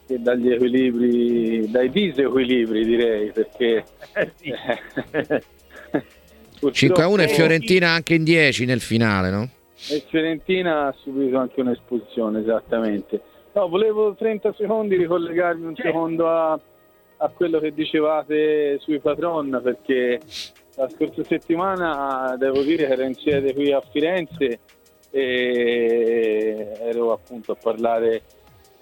che 0.07 0.21
dagli 0.21 0.53
equilibri, 0.53 1.71
dai 1.71 1.89
disequilibri 1.89 2.85
direi, 2.85 3.33
perché 3.33 3.83
Eh, 4.13 4.31
sì. 4.37 4.53
5 6.71 7.03
a 7.03 7.09
1 7.09 7.23
e 7.23 7.29
Fiorentina 7.29 7.89
anche 7.93 8.13
in 8.15 8.25
10 8.25 8.67
nel 8.67 8.83
finale, 8.83 9.31
no? 9.31 9.49
E 9.91 10.05
Fiorentina 10.09 10.87
ha 10.87 10.93
subito 10.93 11.39
anche 11.39 11.61
un'espulsione, 11.61 12.41
esattamente. 12.41 13.21
No, 13.53 13.69
volevo 13.69 14.15
30 14.15 14.55
secondi 14.55 14.97
ricollegarmi 14.97 15.67
un 15.67 15.75
Certo. 15.75 15.91
secondo 15.91 16.29
a, 16.29 16.59
a 17.17 17.29
quello 17.29 17.59
che 17.59 17.73
dicevate 17.73 18.79
sui 18.79 18.99
patron, 19.01 19.61
perché 19.63 20.21
la 20.77 20.89
scorsa 20.89 21.23
settimana 21.25 22.35
devo 22.39 22.63
dire 22.63 22.87
che 22.87 22.93
ero 22.93 23.03
in 23.03 23.15
sede 23.15 23.53
qui 23.53 23.73
a 23.73 23.81
Firenze 23.81 24.61
e 25.11 26.73
ero 26.81 27.13
appunto 27.13 27.53
a 27.53 27.57
parlare 27.57 28.23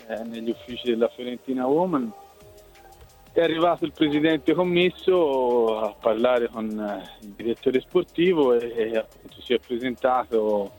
eh, 0.06 0.22
negli 0.24 0.50
uffici 0.50 0.88
della 0.88 1.08
Fiorentina 1.08 1.66
Woman. 1.66 2.12
È 3.32 3.40
arrivato 3.40 3.84
il 3.84 3.92
presidente 3.92 4.54
commisso 4.54 5.78
a 5.78 5.94
parlare 5.98 6.48
con 6.48 6.68
eh, 6.68 7.02
il 7.22 7.28
direttore 7.30 7.80
sportivo 7.80 8.52
e, 8.54 8.72
e 8.76 8.96
appunto 8.96 9.40
si 9.40 9.54
è 9.54 9.58
presentato 9.58 10.78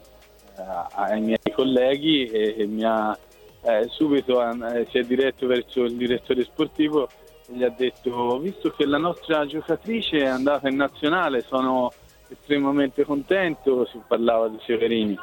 ai 0.56 1.22
miei 1.22 1.40
colleghi 1.54 2.26
e, 2.26 2.56
e 2.58 2.66
mi 2.66 2.84
ha 2.84 3.18
eh, 3.64 3.88
subito 3.90 4.42
eh, 4.42 4.88
si 4.90 4.98
è 4.98 5.04
diretto 5.04 5.48
verso 5.48 5.84
il 5.84 5.96
direttore 5.96 6.44
sportivo 6.44 7.08
e 7.48 7.54
gli 7.54 7.64
ha 7.64 7.70
detto 7.70 8.40
visto 8.40 8.72
che 8.72 8.86
la 8.86 8.98
nostra 8.98 9.46
giocatrice 9.46 10.20
è 10.20 10.28
andata 10.28 10.68
in 10.68 10.76
nazionale 10.76 11.42
sono 11.42 11.92
estremamente 12.30 13.04
contento, 13.04 13.86
si 13.86 14.02
parlava 14.08 14.48
di 14.48 14.58
Severini. 14.66 15.20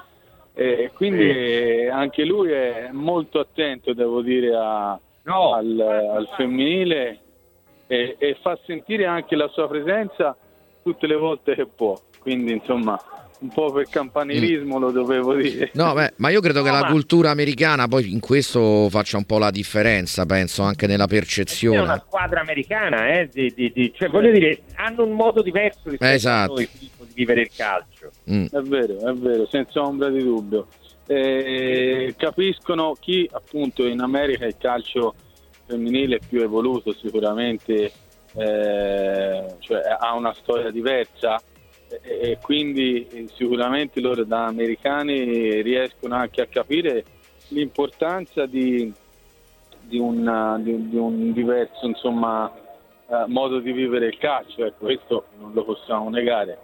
E 0.54 0.90
quindi 0.92 1.30
eh, 1.30 1.88
anche 1.88 2.24
lui 2.24 2.50
è 2.50 2.88
molto 2.92 3.38
attento 3.38 3.92
devo 3.92 4.22
dire 4.22 4.54
a, 4.56 4.98
No, 5.28 5.52
al, 5.52 5.78
al 5.78 6.26
femminile 6.36 7.20
e, 7.86 8.16
e 8.18 8.38
fa 8.40 8.58
sentire 8.64 9.04
anche 9.04 9.36
la 9.36 9.48
sua 9.48 9.68
presenza 9.68 10.34
tutte 10.82 11.06
le 11.06 11.16
volte 11.16 11.54
che 11.54 11.66
può. 11.66 11.94
Quindi, 12.18 12.52
insomma, 12.52 12.98
un 13.40 13.48
po' 13.50 13.70
per 13.72 13.86
campanilismo 13.88 14.78
lo 14.78 14.90
dovevo 14.90 15.34
dire. 15.34 15.70
No, 15.74 15.92
beh, 15.94 16.14
ma 16.16 16.28
io 16.30 16.40
credo 16.40 16.62
che 16.62 16.70
No, 16.70 16.74
la 16.76 16.82
ma- 16.82 16.90
cultura 16.90 17.30
americana 17.30 17.86
poi 17.86 18.12
in 18.12 18.18
questo 18.20 18.88
faccia 18.90 19.16
un 19.16 19.24
po' 19.24 19.38
la 19.38 19.50
differenza, 19.50 20.26
penso, 20.26 20.62
anche 20.62 20.86
nella 20.86 21.04
è 21.04 21.06
una 21.10 21.18
percezione. 21.20 22.02
squadra 22.06 22.40
americana, 22.40 23.08
eh, 23.12 23.28
di- 23.32 23.52
di- 23.54 23.70
di- 23.72 23.92
cioè, 23.96 24.08
voglio 24.08 24.32
dire, 24.32 24.62
hanno 24.74 25.04
un 25.04 25.12
modo 25.12 25.40
diverso 25.42 25.82
rispetto 25.84 26.12
Esatto. 26.14 26.52
a 26.52 26.54
noi 26.56 26.66
Filippo, 26.66 27.04
di 27.04 27.12
vivere 27.14 27.40
il 27.42 27.50
calcio. 27.54 28.10
Mm. 28.30 28.44
È 28.46 28.60
vero, 28.62 29.08
è 29.08 29.12
vero, 29.14 29.46
senza 29.48 29.82
ombra 29.82 30.08
di 30.08 30.22
dubbio. 30.22 30.66
Eh, 31.06 32.14
capiscono 32.18 32.92
chi 32.98 33.26
appunto 33.32 33.86
in 33.86 34.00
America 34.00 34.44
il 34.46 34.56
calcio 34.58 35.14
femminile 35.66 36.18
più 36.28 36.42
evoluto 36.42 36.92
sicuramente, 36.92 37.92
eh, 38.36 39.44
cioè 39.60 39.80
ha 39.98 40.14
una 40.14 40.34
storia 40.34 40.70
diversa 40.70 41.40
e, 42.02 42.38
quindi 42.42 43.06
eh, 43.10 43.26
sicuramente 43.34 44.00
loro 44.00 44.24
da 44.24 44.44
americani 44.46 45.62
riescono 45.62 46.14
anche 46.14 46.42
a 46.42 46.46
capire 46.46 47.04
l'importanza 47.48 48.46
di, 48.46 48.92
di, 49.80 49.98
una- 49.98 50.58
di- 50.60 50.88
di 50.88 50.96
un 50.96 51.32
diverso 51.32 51.86
insomma, 51.86 52.52
eh, 53.08 53.24
modo 53.26 53.58
di 53.58 53.72
vivere 53.72 54.06
il 54.06 54.18
calcio, 54.18 54.64
ecco, 54.66 54.84
questo 54.84 55.24
non 55.38 55.52
lo 55.52 55.64
possiamo 55.64 56.10
negare. 56.10 56.58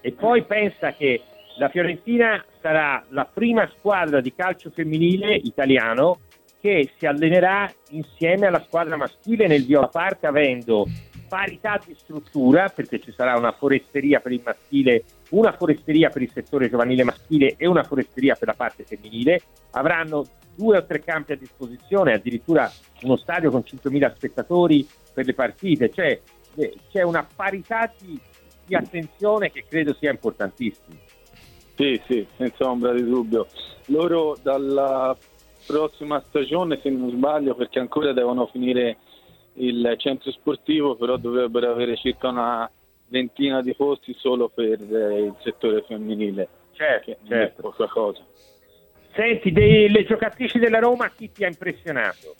E 0.00 0.12
poi 0.12 0.42
pensa 0.42 0.92
che 0.92 1.22
la 1.56 1.68
Fiorentina 1.68 2.44
sarà 2.60 3.02
la 3.10 3.24
prima 3.24 3.70
squadra 3.78 4.20
di 4.20 4.34
calcio 4.34 4.70
femminile 4.70 5.34
italiano 5.34 6.18
che 6.60 6.90
si 6.98 7.06
allenerà 7.06 7.70
insieme 7.90 8.46
alla 8.46 8.62
squadra 8.66 8.96
maschile 8.96 9.46
nel 9.46 9.64
Viola 9.64 9.88
Park 9.88 10.24
avendo 10.24 10.86
parità 11.34 11.80
di 11.84 11.96
struttura 11.98 12.68
perché 12.68 13.00
ci 13.00 13.10
sarà 13.10 13.36
una 13.36 13.50
foresteria 13.50 14.20
per 14.20 14.30
il 14.30 14.40
maschile, 14.44 15.02
una 15.30 15.50
foresteria 15.50 16.08
per 16.08 16.22
il 16.22 16.30
settore 16.30 16.70
giovanile 16.70 17.02
maschile 17.02 17.56
e 17.56 17.66
una 17.66 17.82
foresteria 17.82 18.36
per 18.36 18.46
la 18.46 18.54
parte 18.54 18.84
femminile. 18.84 19.40
Avranno 19.72 20.24
due 20.54 20.76
o 20.76 20.84
tre 20.84 21.00
campi 21.00 21.32
a 21.32 21.36
disposizione, 21.36 22.12
addirittura 22.12 22.70
uno 23.02 23.16
stadio 23.16 23.50
con 23.50 23.64
5.000 23.66 24.14
spettatori 24.14 24.86
per 25.12 25.26
le 25.26 25.34
partite, 25.34 25.90
cioè 25.90 26.20
c'è 26.92 27.02
una 27.02 27.26
parità 27.34 27.92
di, 28.00 28.16
di 28.64 28.76
attenzione 28.76 29.50
che 29.50 29.64
credo 29.68 29.92
sia 29.94 30.12
importantissima. 30.12 30.94
Sì, 31.74 32.00
sì, 32.06 32.24
senza 32.36 32.70
ombra 32.70 32.92
di 32.92 33.02
dubbio. 33.02 33.48
Loro 33.86 34.36
dalla 34.40 35.16
prossima 35.66 36.22
stagione, 36.28 36.78
se 36.80 36.90
non 36.90 37.10
sbaglio, 37.10 37.56
perché 37.56 37.80
ancora 37.80 38.12
devono 38.12 38.46
finire 38.46 38.98
il 39.54 39.94
centro 39.98 40.30
sportivo, 40.32 40.96
però 40.96 41.16
dovrebbero 41.16 41.70
avere 41.70 41.96
circa 41.96 42.28
una 42.28 42.70
ventina 43.08 43.60
di 43.62 43.74
posti 43.74 44.14
solo 44.14 44.48
per 44.48 44.80
eh, 44.80 45.22
il 45.22 45.34
settore 45.42 45.84
femminile, 45.86 46.48
Certo, 46.72 47.16
certo. 47.28 47.62
poca 47.62 47.86
cosa. 47.86 48.22
Senti, 49.14 49.52
delle 49.52 50.04
giocatrici 50.04 50.58
della 50.58 50.80
Roma, 50.80 51.08
chi 51.10 51.30
ti 51.30 51.44
ha 51.44 51.46
impressionato? 51.46 52.34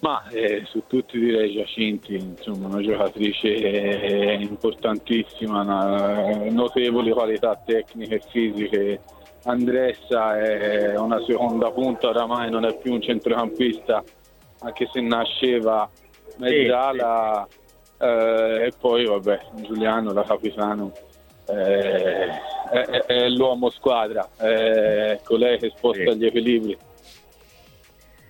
Ma 0.00 0.28
eh, 0.28 0.64
su 0.66 0.82
tutti 0.86 1.18
direi 1.18 1.54
Giacinti, 1.54 2.14
insomma 2.14 2.68
una 2.68 2.82
giocatrice 2.82 3.48
eh, 3.48 4.34
importantissima, 4.34 5.62
una, 5.62 6.50
notevoli 6.50 7.10
qualità 7.10 7.60
tecniche 7.64 8.16
e 8.16 8.22
fisiche. 8.28 9.00
Andressa 9.44 10.38
è 10.38 10.96
una 10.98 11.22
seconda 11.24 11.70
punta, 11.70 12.08
oramai 12.08 12.50
non 12.50 12.64
è 12.64 12.76
più 12.76 12.92
un 12.92 13.00
centrocampista, 13.00 14.02
anche 14.64 14.88
se 14.92 15.00
nasceva 15.00 15.88
mezzala. 16.38 17.46
eh, 17.96 18.64
e 18.66 18.72
poi 18.78 19.04
vabbè, 19.06 19.40
Giuliano, 19.62 20.12
la 20.12 20.24
capitano, 20.24 20.92
eh, 21.46 22.26
è, 22.70 22.80
è- 22.80 23.04
è 23.04 23.28
l'uomo 23.28 23.70
squadra, 23.70 24.28
è 24.36 25.20
colei 25.24 25.58
che 25.58 25.70
sposta 25.76 26.10
Sì. 26.10 26.16
gli 26.18 26.26
equilibri. 26.26 26.76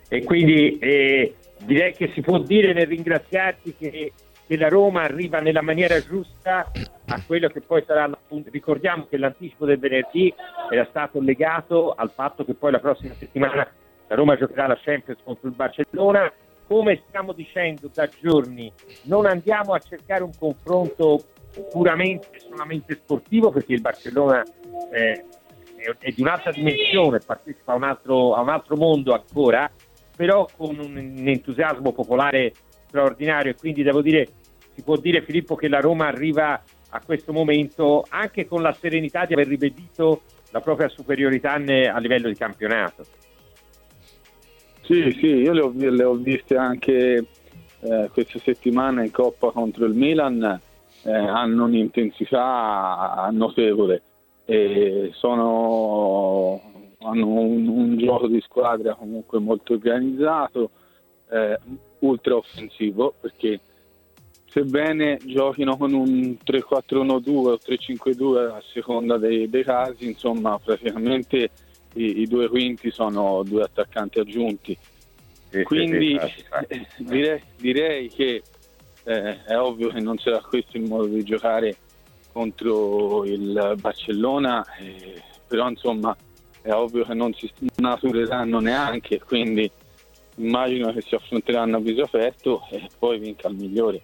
E 0.08 0.22
quindi 0.22 0.78
eh, 0.78 1.34
direi 1.58 1.94
che 1.94 2.10
si 2.14 2.20
può 2.20 2.38
dire 2.38 2.72
nel 2.72 2.86
ringraziarti 2.86 3.74
che, 3.76 4.12
che 4.46 4.56
la 4.56 4.68
Roma 4.68 5.02
arriva 5.02 5.40
nella 5.40 5.62
maniera 5.62 6.00
giusta 6.04 6.70
a 7.06 7.20
quello 7.26 7.48
che 7.48 7.60
poi 7.62 7.82
sarà, 7.86 8.06
l'appunto- 8.06 8.50
ricordiamo 8.52 9.06
che 9.08 9.16
l'anticipo 9.16 9.64
del 9.64 9.78
venerdì 9.78 10.32
era 10.70 10.86
stato 10.90 11.20
legato 11.20 11.94
al 11.94 12.10
fatto 12.14 12.44
che 12.44 12.54
poi 12.54 12.70
la 12.70 12.78
prossima 12.80 13.14
settimana 13.18 13.66
la 14.08 14.14
Roma 14.14 14.36
giocherà 14.36 14.66
la 14.66 14.78
Champions 14.82 15.20
contro 15.22 15.48
il 15.48 15.54
Barcellona. 15.54 16.32
Come 16.66 17.02
stiamo 17.08 17.32
dicendo 17.32 17.90
da 17.92 18.08
giorni, 18.08 18.72
non 19.02 19.26
andiamo 19.26 19.74
a 19.74 19.78
cercare 19.78 20.22
un 20.22 20.32
confronto 20.38 21.22
puramente 21.70 22.38
solamente 22.38 22.94
sportivo 22.94 23.50
perché 23.50 23.74
il 23.74 23.80
Barcellona 23.80 24.42
eh, 24.92 25.24
è, 25.76 25.94
è 25.98 26.10
di 26.10 26.22
un'altra 26.22 26.50
dimensione, 26.50 27.18
partecipa 27.18 27.72
a 27.72 27.76
un 27.76 27.82
altro, 27.82 28.34
a 28.34 28.40
un 28.40 28.48
altro 28.48 28.76
mondo 28.76 29.12
ancora, 29.12 29.70
però 30.16 30.48
con 30.56 30.78
un, 30.78 30.96
un 30.96 31.28
entusiasmo 31.28 31.92
popolare 31.92 32.52
straordinario 32.86 33.52
e 33.52 33.56
quindi 33.56 33.82
devo 33.82 34.00
dire, 34.00 34.28
si 34.74 34.82
può 34.82 34.96
dire 34.96 35.22
Filippo 35.22 35.56
che 35.56 35.68
la 35.68 35.80
Roma 35.80 36.06
arriva 36.06 36.62
a 36.90 37.00
questo 37.04 37.32
momento 37.32 38.04
anche 38.08 38.46
con 38.46 38.62
la 38.62 38.72
serenità 38.72 39.26
di 39.26 39.34
aver 39.34 39.48
ribadito 39.48 40.22
la 40.52 40.60
propria 40.60 40.88
superiorità 40.88 41.52
a 41.52 41.98
livello 41.98 42.28
di 42.28 42.36
campionato. 42.36 43.04
Sì, 44.84 45.16
sì, 45.18 45.26
io 45.26 45.52
le 45.52 45.60
ho, 45.62 45.72
le 45.74 46.04
ho 46.04 46.14
viste 46.14 46.56
anche 46.56 47.26
eh, 47.80 48.10
questa 48.12 48.38
settimana 48.38 49.02
in 49.02 49.10
Coppa 49.10 49.50
contro 49.50 49.86
il 49.86 49.94
Milan, 49.94 50.60
eh, 51.04 51.10
hanno 51.10 51.64
un'intensità 51.64 53.26
notevole 53.32 54.02
e 54.44 55.10
sono, 55.14 56.60
hanno 56.98 57.26
un, 57.26 57.66
un 57.66 57.96
gioco 57.96 58.26
di 58.26 58.42
squadra 58.42 58.94
comunque 58.94 59.38
molto 59.38 59.72
organizzato, 59.72 60.70
eh, 61.30 61.58
ultra 62.00 62.36
offensivo 62.36 63.14
perché 63.18 63.60
sebbene 64.46 65.18
giochino 65.24 65.78
con 65.78 65.94
un 65.94 66.36
3-4-1-2 66.44 67.30
o 67.30 67.58
3-5-2 67.58 68.50
a 68.50 68.62
seconda 68.70 69.16
dei, 69.16 69.48
dei 69.48 69.64
casi, 69.64 70.04
insomma 70.04 70.58
praticamente 70.58 71.50
i, 71.94 72.20
i 72.20 72.26
due 72.26 72.48
quinti 72.48 72.90
sono 72.90 73.42
due 73.42 73.62
attaccanti 73.62 74.20
aggiunti. 74.20 74.76
Quindi 75.62 76.16
eh, 76.16 76.86
direi, 76.98 77.40
direi 77.56 78.08
che 78.08 78.42
eh, 79.04 79.44
è 79.44 79.56
ovvio 79.56 79.88
che 79.88 80.00
non 80.00 80.18
sarà 80.18 80.40
questo 80.40 80.76
il 80.76 80.84
modo 80.84 81.06
di 81.06 81.22
giocare 81.22 81.76
contro 82.32 83.24
il 83.24 83.74
Barcellona, 83.78 84.64
eh, 84.78 85.22
però 85.46 85.68
insomma 85.68 86.16
è 86.60 86.72
ovvio 86.72 87.04
che 87.04 87.14
non 87.14 87.32
si 87.34 87.48
snatureranno 87.74 88.58
neanche, 88.58 89.20
quindi 89.20 89.70
immagino 90.36 90.92
che 90.92 91.02
si 91.02 91.14
affronteranno 91.14 91.76
a 91.76 91.80
viso 91.80 92.02
aperto 92.02 92.66
e 92.70 92.88
poi 92.98 93.18
vinca 93.18 93.48
il 93.48 93.54
migliore. 93.54 94.00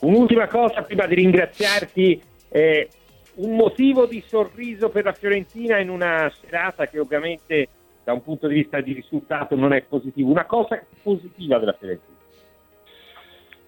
Un'ultima 0.00 0.46
cosa 0.46 0.82
prima 0.82 1.06
di 1.06 1.16
ringraziarti, 1.16 2.22
eh, 2.48 2.88
un 3.36 3.56
motivo 3.56 4.06
di 4.06 4.22
sorriso 4.26 4.88
per 4.88 5.04
la 5.04 5.12
Fiorentina 5.12 5.78
in 5.78 5.90
una 5.90 6.32
serata 6.40 6.86
che 6.86 6.98
ovviamente 6.98 7.68
da 8.04 8.12
un 8.12 8.22
punto 8.22 8.46
di 8.46 8.54
vista 8.54 8.80
di 8.80 8.92
risultato 8.92 9.56
non 9.56 9.72
è 9.72 9.82
positivo, 9.82 10.30
una 10.30 10.44
cosa 10.44 10.80
positiva 11.02 11.58
della 11.58 11.72
Fiorentina. 11.72 12.14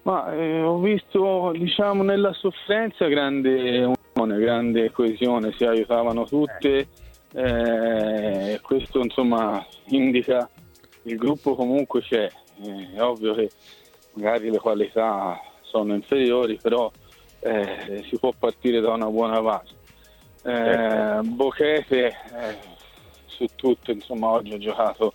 Ma 0.03 0.33
eh, 0.33 0.61
ho 0.61 0.79
visto, 0.79 1.51
diciamo, 1.51 2.03
nella 2.03 2.31
sofferenza 2.33 3.05
grande 3.07 3.91
unione, 4.15 4.39
grande 4.39 4.91
coesione, 4.91 5.51
si 5.51 5.65
aiutavano 5.65 6.25
tutte. 6.25 6.87
eh, 7.33 8.59
questo 8.63 8.99
insomma 8.99 9.63
indica 9.87 10.49
il 11.03 11.17
gruppo 11.17 11.55
comunque 11.55 12.01
c'è. 12.01 12.29
Eh, 12.63 12.93
è 12.95 13.01
ovvio 13.01 13.35
che 13.35 13.49
magari 14.13 14.49
le 14.49 14.57
qualità 14.57 15.37
sono 15.61 15.93
inferiori, 15.93 16.57
però 16.61 16.89
eh, 17.39 18.05
si 18.07 18.17
può 18.17 18.33
partire 18.37 18.79
da 18.79 18.91
una 18.91 19.07
buona 19.07 19.41
base. 19.41 19.75
Eh, 20.43 21.21
Bochete 21.23 22.05
eh, 22.07 22.57
su 23.25 23.45
tutto, 23.55 23.91
insomma, 23.91 24.27
oggi 24.27 24.53
ha 24.53 24.57
giocato 24.57 25.13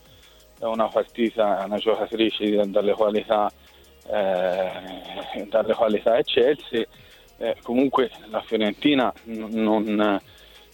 una 0.60 0.88
partita, 0.88 1.62
è 1.62 1.64
una 1.64 1.78
giocatrice 1.78 2.70
dalle 2.70 2.92
qualità 2.92 3.52
eh, 4.06 5.46
dalle 5.48 5.74
qualità 5.74 6.18
eccelse. 6.18 6.88
Eh, 7.36 7.56
comunque 7.62 8.10
la 8.30 8.40
Fiorentina 8.42 9.12
non, 9.24 10.20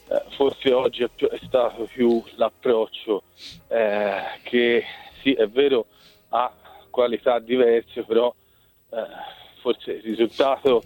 eh, 0.08 0.22
forse 0.36 0.72
oggi 0.72 1.02
è, 1.02 1.08
più- 1.08 1.28
è 1.28 1.38
stato 1.44 1.84
più 1.84 2.22
l'approccio 2.34 3.22
eh, 3.68 4.22
che 4.42 4.84
sì 5.22 5.32
è 5.32 5.48
vero 5.48 5.86
ha 6.28 6.52
qualità 6.90 7.38
diverse 7.38 8.02
però 8.02 8.34
forse 9.60 9.92
il 9.92 10.02
risultato 10.02 10.82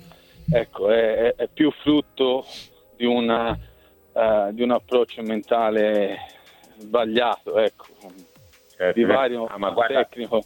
ecco, 0.51 0.91
è, 0.91 1.35
è- 1.37 1.49
più 1.53 1.71
frutto 1.83 2.45
di, 2.97 3.05
una, 3.07 3.57
eh, 4.13 4.49
di 4.53 4.63
un 4.63 4.71
approccio 4.71 5.23
mentale 5.23 6.19
sbagliato 6.79 7.59
ecco. 7.59 7.87
di 8.93 9.05
vario 9.05 9.45
Ah, 9.47 9.57
ma 9.59 9.71
guarda, 9.71 10.05
tecnico 10.05 10.43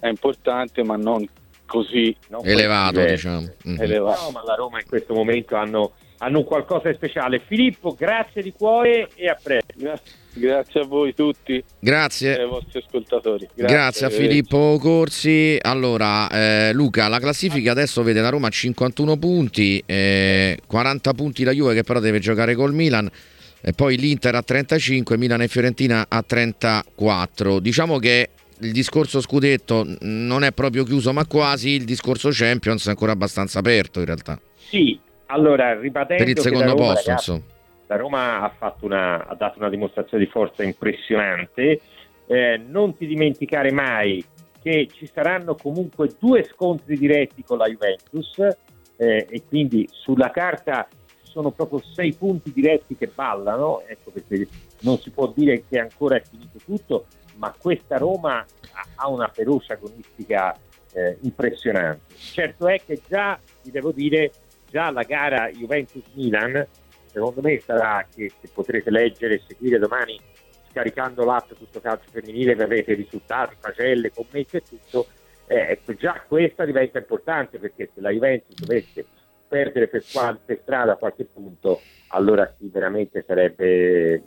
è 0.00 0.08
importante 0.08 0.82
ma 0.82 0.96
non 0.96 1.24
così 1.64 2.14
non 2.28 2.40
Elevato, 2.44 2.98
essere- 2.98 3.10
diciamo. 3.14 3.46
Mhm. 3.64 3.80
elevato. 3.80 4.22
No, 4.24 4.30
ma 4.30 4.42
la 4.44 4.54
Roma 4.54 4.80
in 4.80 4.86
questo 4.86 5.14
momento 5.14 5.56
hanno, 5.56 5.92
hanno 6.18 6.38
un 6.38 6.44
qualcosa 6.44 6.88
di 6.90 6.94
speciale. 6.96 7.38
Filippo, 7.38 7.94
grazie 7.94 8.42
di 8.42 8.52
cuore 8.52 9.08
e 9.14 9.28
a 9.28 9.38
presto. 9.42 9.61
Grazie, 9.82 10.12
grazie 10.34 10.80
a 10.80 10.84
voi 10.84 11.12
tutti 11.12 11.56
e 11.56 11.64
Grazie. 11.80 12.38
ai 12.38 12.46
vostri 12.46 12.78
ascoltatori. 12.78 13.48
Grazie, 13.54 13.74
a 13.74 14.08
arrivederci. 14.08 14.20
Filippo 14.20 14.78
Corsi. 14.80 15.58
Allora, 15.60 16.28
eh, 16.30 16.72
Luca, 16.72 17.08
la 17.08 17.18
classifica 17.18 17.72
adesso 17.72 18.04
vede 18.04 18.20
la 18.20 18.28
Roma 18.28 18.46
a 18.46 18.50
51 18.50 19.16
punti, 19.16 19.82
eh, 19.84 20.58
40 20.64 21.12
punti 21.14 21.42
la 21.42 21.50
Juve 21.50 21.74
che 21.74 21.82
però 21.82 21.98
deve 21.98 22.20
giocare 22.20 22.54
col 22.54 22.72
Milan 22.72 23.10
e 23.60 23.72
poi 23.72 23.96
l'Inter 23.96 24.36
a 24.36 24.42
35, 24.42 25.18
Milan 25.18 25.42
e 25.42 25.48
Fiorentina 25.48 26.06
a 26.08 26.22
34. 26.22 27.58
Diciamo 27.58 27.98
che 27.98 28.30
il 28.60 28.70
discorso 28.70 29.20
scudetto 29.20 29.84
non 30.00 30.44
è 30.44 30.52
proprio 30.52 30.84
chiuso, 30.84 31.12
ma 31.12 31.26
quasi 31.26 31.70
il 31.70 31.84
discorso 31.84 32.28
Champions 32.32 32.86
è 32.86 32.90
ancora 32.90 33.12
abbastanza 33.12 33.58
aperto 33.58 33.98
in 33.98 34.06
realtà. 34.06 34.40
Sì, 34.54 34.98
allora 35.26 35.78
ribadendo 35.78 36.22
Per 36.22 36.32
il 36.32 36.40
secondo 36.40 36.72
Roma, 36.72 36.92
posto, 36.92 37.08
ragazzi, 37.08 37.30
insomma. 37.30 37.51
La 37.92 37.96
Roma 37.98 38.40
ha, 38.58 38.74
una- 38.80 39.26
ha 39.26 39.34
dato 39.34 39.58
una 39.58 39.68
dimostrazione 39.68 40.24
di 40.24 40.30
forza 40.30 40.62
impressionante. 40.62 41.80
Eh, 42.26 42.56
non 42.66 42.96
ti 42.96 43.06
dimenticare 43.06 43.70
mai 43.72 44.24
che 44.62 44.88
ci 44.92 45.06
saranno 45.12 45.54
comunque 45.54 46.10
due 46.18 46.44
scontri 46.44 46.96
diretti 46.96 47.42
con 47.42 47.58
la 47.58 47.66
Juventus 47.66 48.38
eh, 48.96 49.26
e 49.28 49.42
quindi 49.46 49.88
sulla 49.90 50.30
carta 50.30 50.86
sono 51.22 51.50
proprio 51.50 51.80
sei 51.80 52.12
punti 52.14 52.52
diretti 52.52 52.94
che 52.96 53.10
ballano, 53.12 53.82
ecco 53.86 54.10
perché 54.10 54.46
non 54.80 54.98
si 54.98 55.10
può 55.10 55.32
dire 55.34 55.64
che 55.68 55.78
ancora 55.78 56.16
è 56.16 56.22
finito 56.22 56.58
tutto, 56.64 57.06
ma 57.36 57.52
questa 57.58 57.96
Roma 57.98 58.38
ha- 58.38 58.86
ha 58.94 59.08
una 59.08 59.28
ferocia 59.28 59.74
agonistica 59.74 60.56
eh, 60.94 61.16
impressionante. 61.22 62.14
Certo 62.16 62.68
è 62.68 62.80
che 62.84 63.00
già, 63.08 63.38
vi 63.62 63.70
devo 63.70 63.92
dire, 63.92 64.30
già 64.70 64.90
la 64.90 65.02
gara 65.02 65.48
Juventus-Milan, 65.50 66.66
secondo 67.12 67.40
me 67.40 67.58
sarà 67.60 68.06
che, 68.12 68.32
che 68.40 68.48
potrete 68.52 68.90
leggere 68.90 69.34
e 69.34 69.42
seguire 69.46 69.78
domani 69.78 70.18
scaricando 70.70 71.24
l'app 71.24 71.52
tutto 71.52 71.80
calcio 71.80 72.08
femminile, 72.10 72.52
i 72.52 72.94
risultati, 72.94 73.56
pagelle, 73.60 74.10
commenti 74.10 74.56
e 74.56 74.62
tutto. 74.62 75.06
Eh, 75.46 75.72
ecco, 75.72 75.94
già 75.94 76.22
questa 76.26 76.64
diventa 76.64 76.98
importante 76.98 77.58
perché 77.58 77.90
se 77.94 78.00
la 78.00 78.10
Juventus 78.10 78.54
dovesse 78.58 79.04
perdere 79.46 79.86
per 79.88 80.02
qualche 80.10 80.60
strada 80.62 80.96
qualche 80.96 81.24
punto, 81.24 81.80
allora 82.08 82.50
sì, 82.56 82.68
veramente 82.72 83.22
sarebbe, 83.26 84.22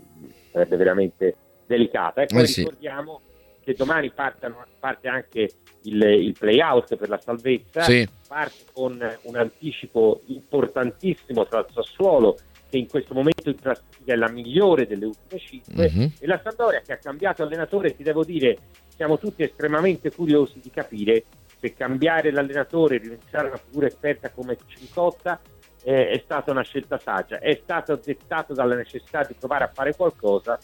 sarebbe 0.52 0.76
veramente 0.76 1.36
delicata. 1.66 2.22
E 2.22 2.26
poi 2.28 2.44
Eh 2.44 2.48
sì. 2.48 2.60
ricordiamo 2.60 3.22
che 3.64 3.74
domani 3.74 4.12
partano- 4.12 4.64
parte 4.80 5.08
anche 5.08 5.50
il, 5.84 6.00
il 6.04 6.36
play-out 6.38 6.96
per 6.96 7.10
la 7.10 7.20
salvezza 7.20 7.82
Sì. 7.82 8.08
parte 8.28 8.66
con 8.72 9.18
un 9.24 9.36
anticipo 9.36 10.22
importantissimo 10.26 11.48
tra 11.48 11.60
il 11.60 11.66
Sassuolo 11.74 12.38
che 12.76 12.82
in 12.82 12.88
questo 12.88 13.14
momento 13.14 13.50
in 13.50 13.60
classifica 13.60 14.14
è 14.14 14.16
la 14.18 14.30
migliore 14.30 14.86
delle 14.86 15.06
ultime 15.06 15.40
cinque 15.40 15.90
Mhm. 15.90 16.12
e 16.20 16.28
la 16.28 16.40
Sampdoria 16.44 16.82
che 16.82 16.94
ha 16.94 16.98
cambiato 16.98 17.44
allenatore 17.44 17.96
ti 17.96 18.04
devo 18.04 18.24
dire 18.26 18.58
siamo 18.96 19.18
tutti 19.18 19.44
estremamente 19.44 20.12
curiosi 20.12 20.60
di 20.62 20.70
capire 20.70 21.24
se 21.60 21.74
cambiare 21.74 22.32
l'allenatore 22.32 22.96
e 22.96 23.00
rinunciare 23.00 23.46
a 23.46 23.50
una 23.52 23.58
figura 23.66 23.88
esperta 23.88 24.30
come 24.32 24.58
Cincotta 24.68 25.40
eh, 25.84 26.10
è 26.10 26.22
stata 26.24 26.52
una 26.52 26.64
scelta 26.64 27.00
saggia 27.00 27.40
è 27.40 27.58
stato 27.64 28.00
dettato 28.04 28.54
dalla 28.54 28.76
necessità 28.76 29.24
di 29.24 29.36
provare 29.40 29.64
a 29.64 29.72
fare 29.74 29.96
qualcosa 29.96 30.60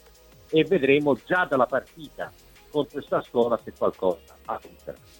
e 0.49 0.65
vedremo 0.65 1.17
già 1.25 1.45
dalla 1.49 1.65
partita 1.65 2.29
contro 2.69 2.99
il 2.99 3.05
Sassuolo 3.07 3.59
se 3.63 3.71
qualcosa 3.77 4.35
ha 4.45 4.59
funzionato 4.59 5.19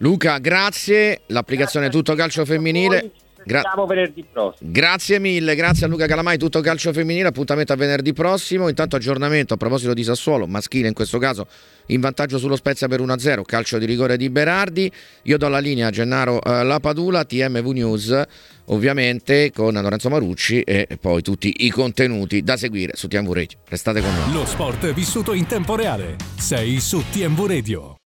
Luca, 0.00 0.38
grazie. 0.38 1.22
L'applicazione 1.26 1.90
Tutto 1.90 2.14
Calcio 2.14 2.44
Femminile. 2.44 3.10
Gra- 3.44 3.62
venerdì 3.86 4.24
prossimo 4.30 4.70
Grazie 4.70 5.18
mille, 5.18 5.54
grazie 5.54 5.86
a 5.86 5.88
Luca 5.88 6.06
Calamai, 6.06 6.38
tutto 6.38 6.60
calcio 6.60 6.92
femminile, 6.92 7.28
appuntamento 7.28 7.72
a 7.72 7.76
venerdì 7.76 8.12
prossimo. 8.12 8.68
Intanto 8.68 8.96
aggiornamento 8.96 9.54
a 9.54 9.56
proposito 9.56 9.94
di 9.94 10.02
Sassuolo, 10.02 10.46
maschile 10.46 10.88
in 10.88 10.94
questo 10.94 11.18
caso, 11.18 11.46
in 11.86 12.00
vantaggio 12.00 12.38
sullo 12.38 12.56
Spezia 12.56 12.88
per 12.88 13.00
1-0, 13.00 13.42
calcio 13.44 13.78
di 13.78 13.86
rigore 13.86 14.16
di 14.16 14.30
Berardi. 14.30 14.90
Io 15.22 15.38
do 15.38 15.48
la 15.48 15.58
linea 15.58 15.88
a 15.88 15.90
Gennaro 15.90 16.42
eh, 16.42 16.64
Lapadula, 16.64 17.24
TMV 17.24 17.66
News, 17.70 18.22
ovviamente 18.66 19.50
con 19.54 19.74
Lorenzo 19.74 20.08
Marucci 20.08 20.60
e 20.62 20.98
poi 21.00 21.22
tutti 21.22 21.52
i 21.58 21.70
contenuti 21.70 22.42
da 22.42 22.56
seguire 22.56 22.92
su 22.96 23.08
TMV 23.08 23.32
Radio. 23.32 23.58
Restate 23.68 24.00
con 24.00 24.14
noi. 24.14 24.32
Lo 24.32 24.44
sport 24.44 24.92
vissuto 24.92 25.32
in 25.32 25.46
tempo 25.46 25.76
reale. 25.76 26.16
Sei 26.36 26.80
su 26.80 27.02
TMV 27.10 27.46
Radio. 27.46 27.96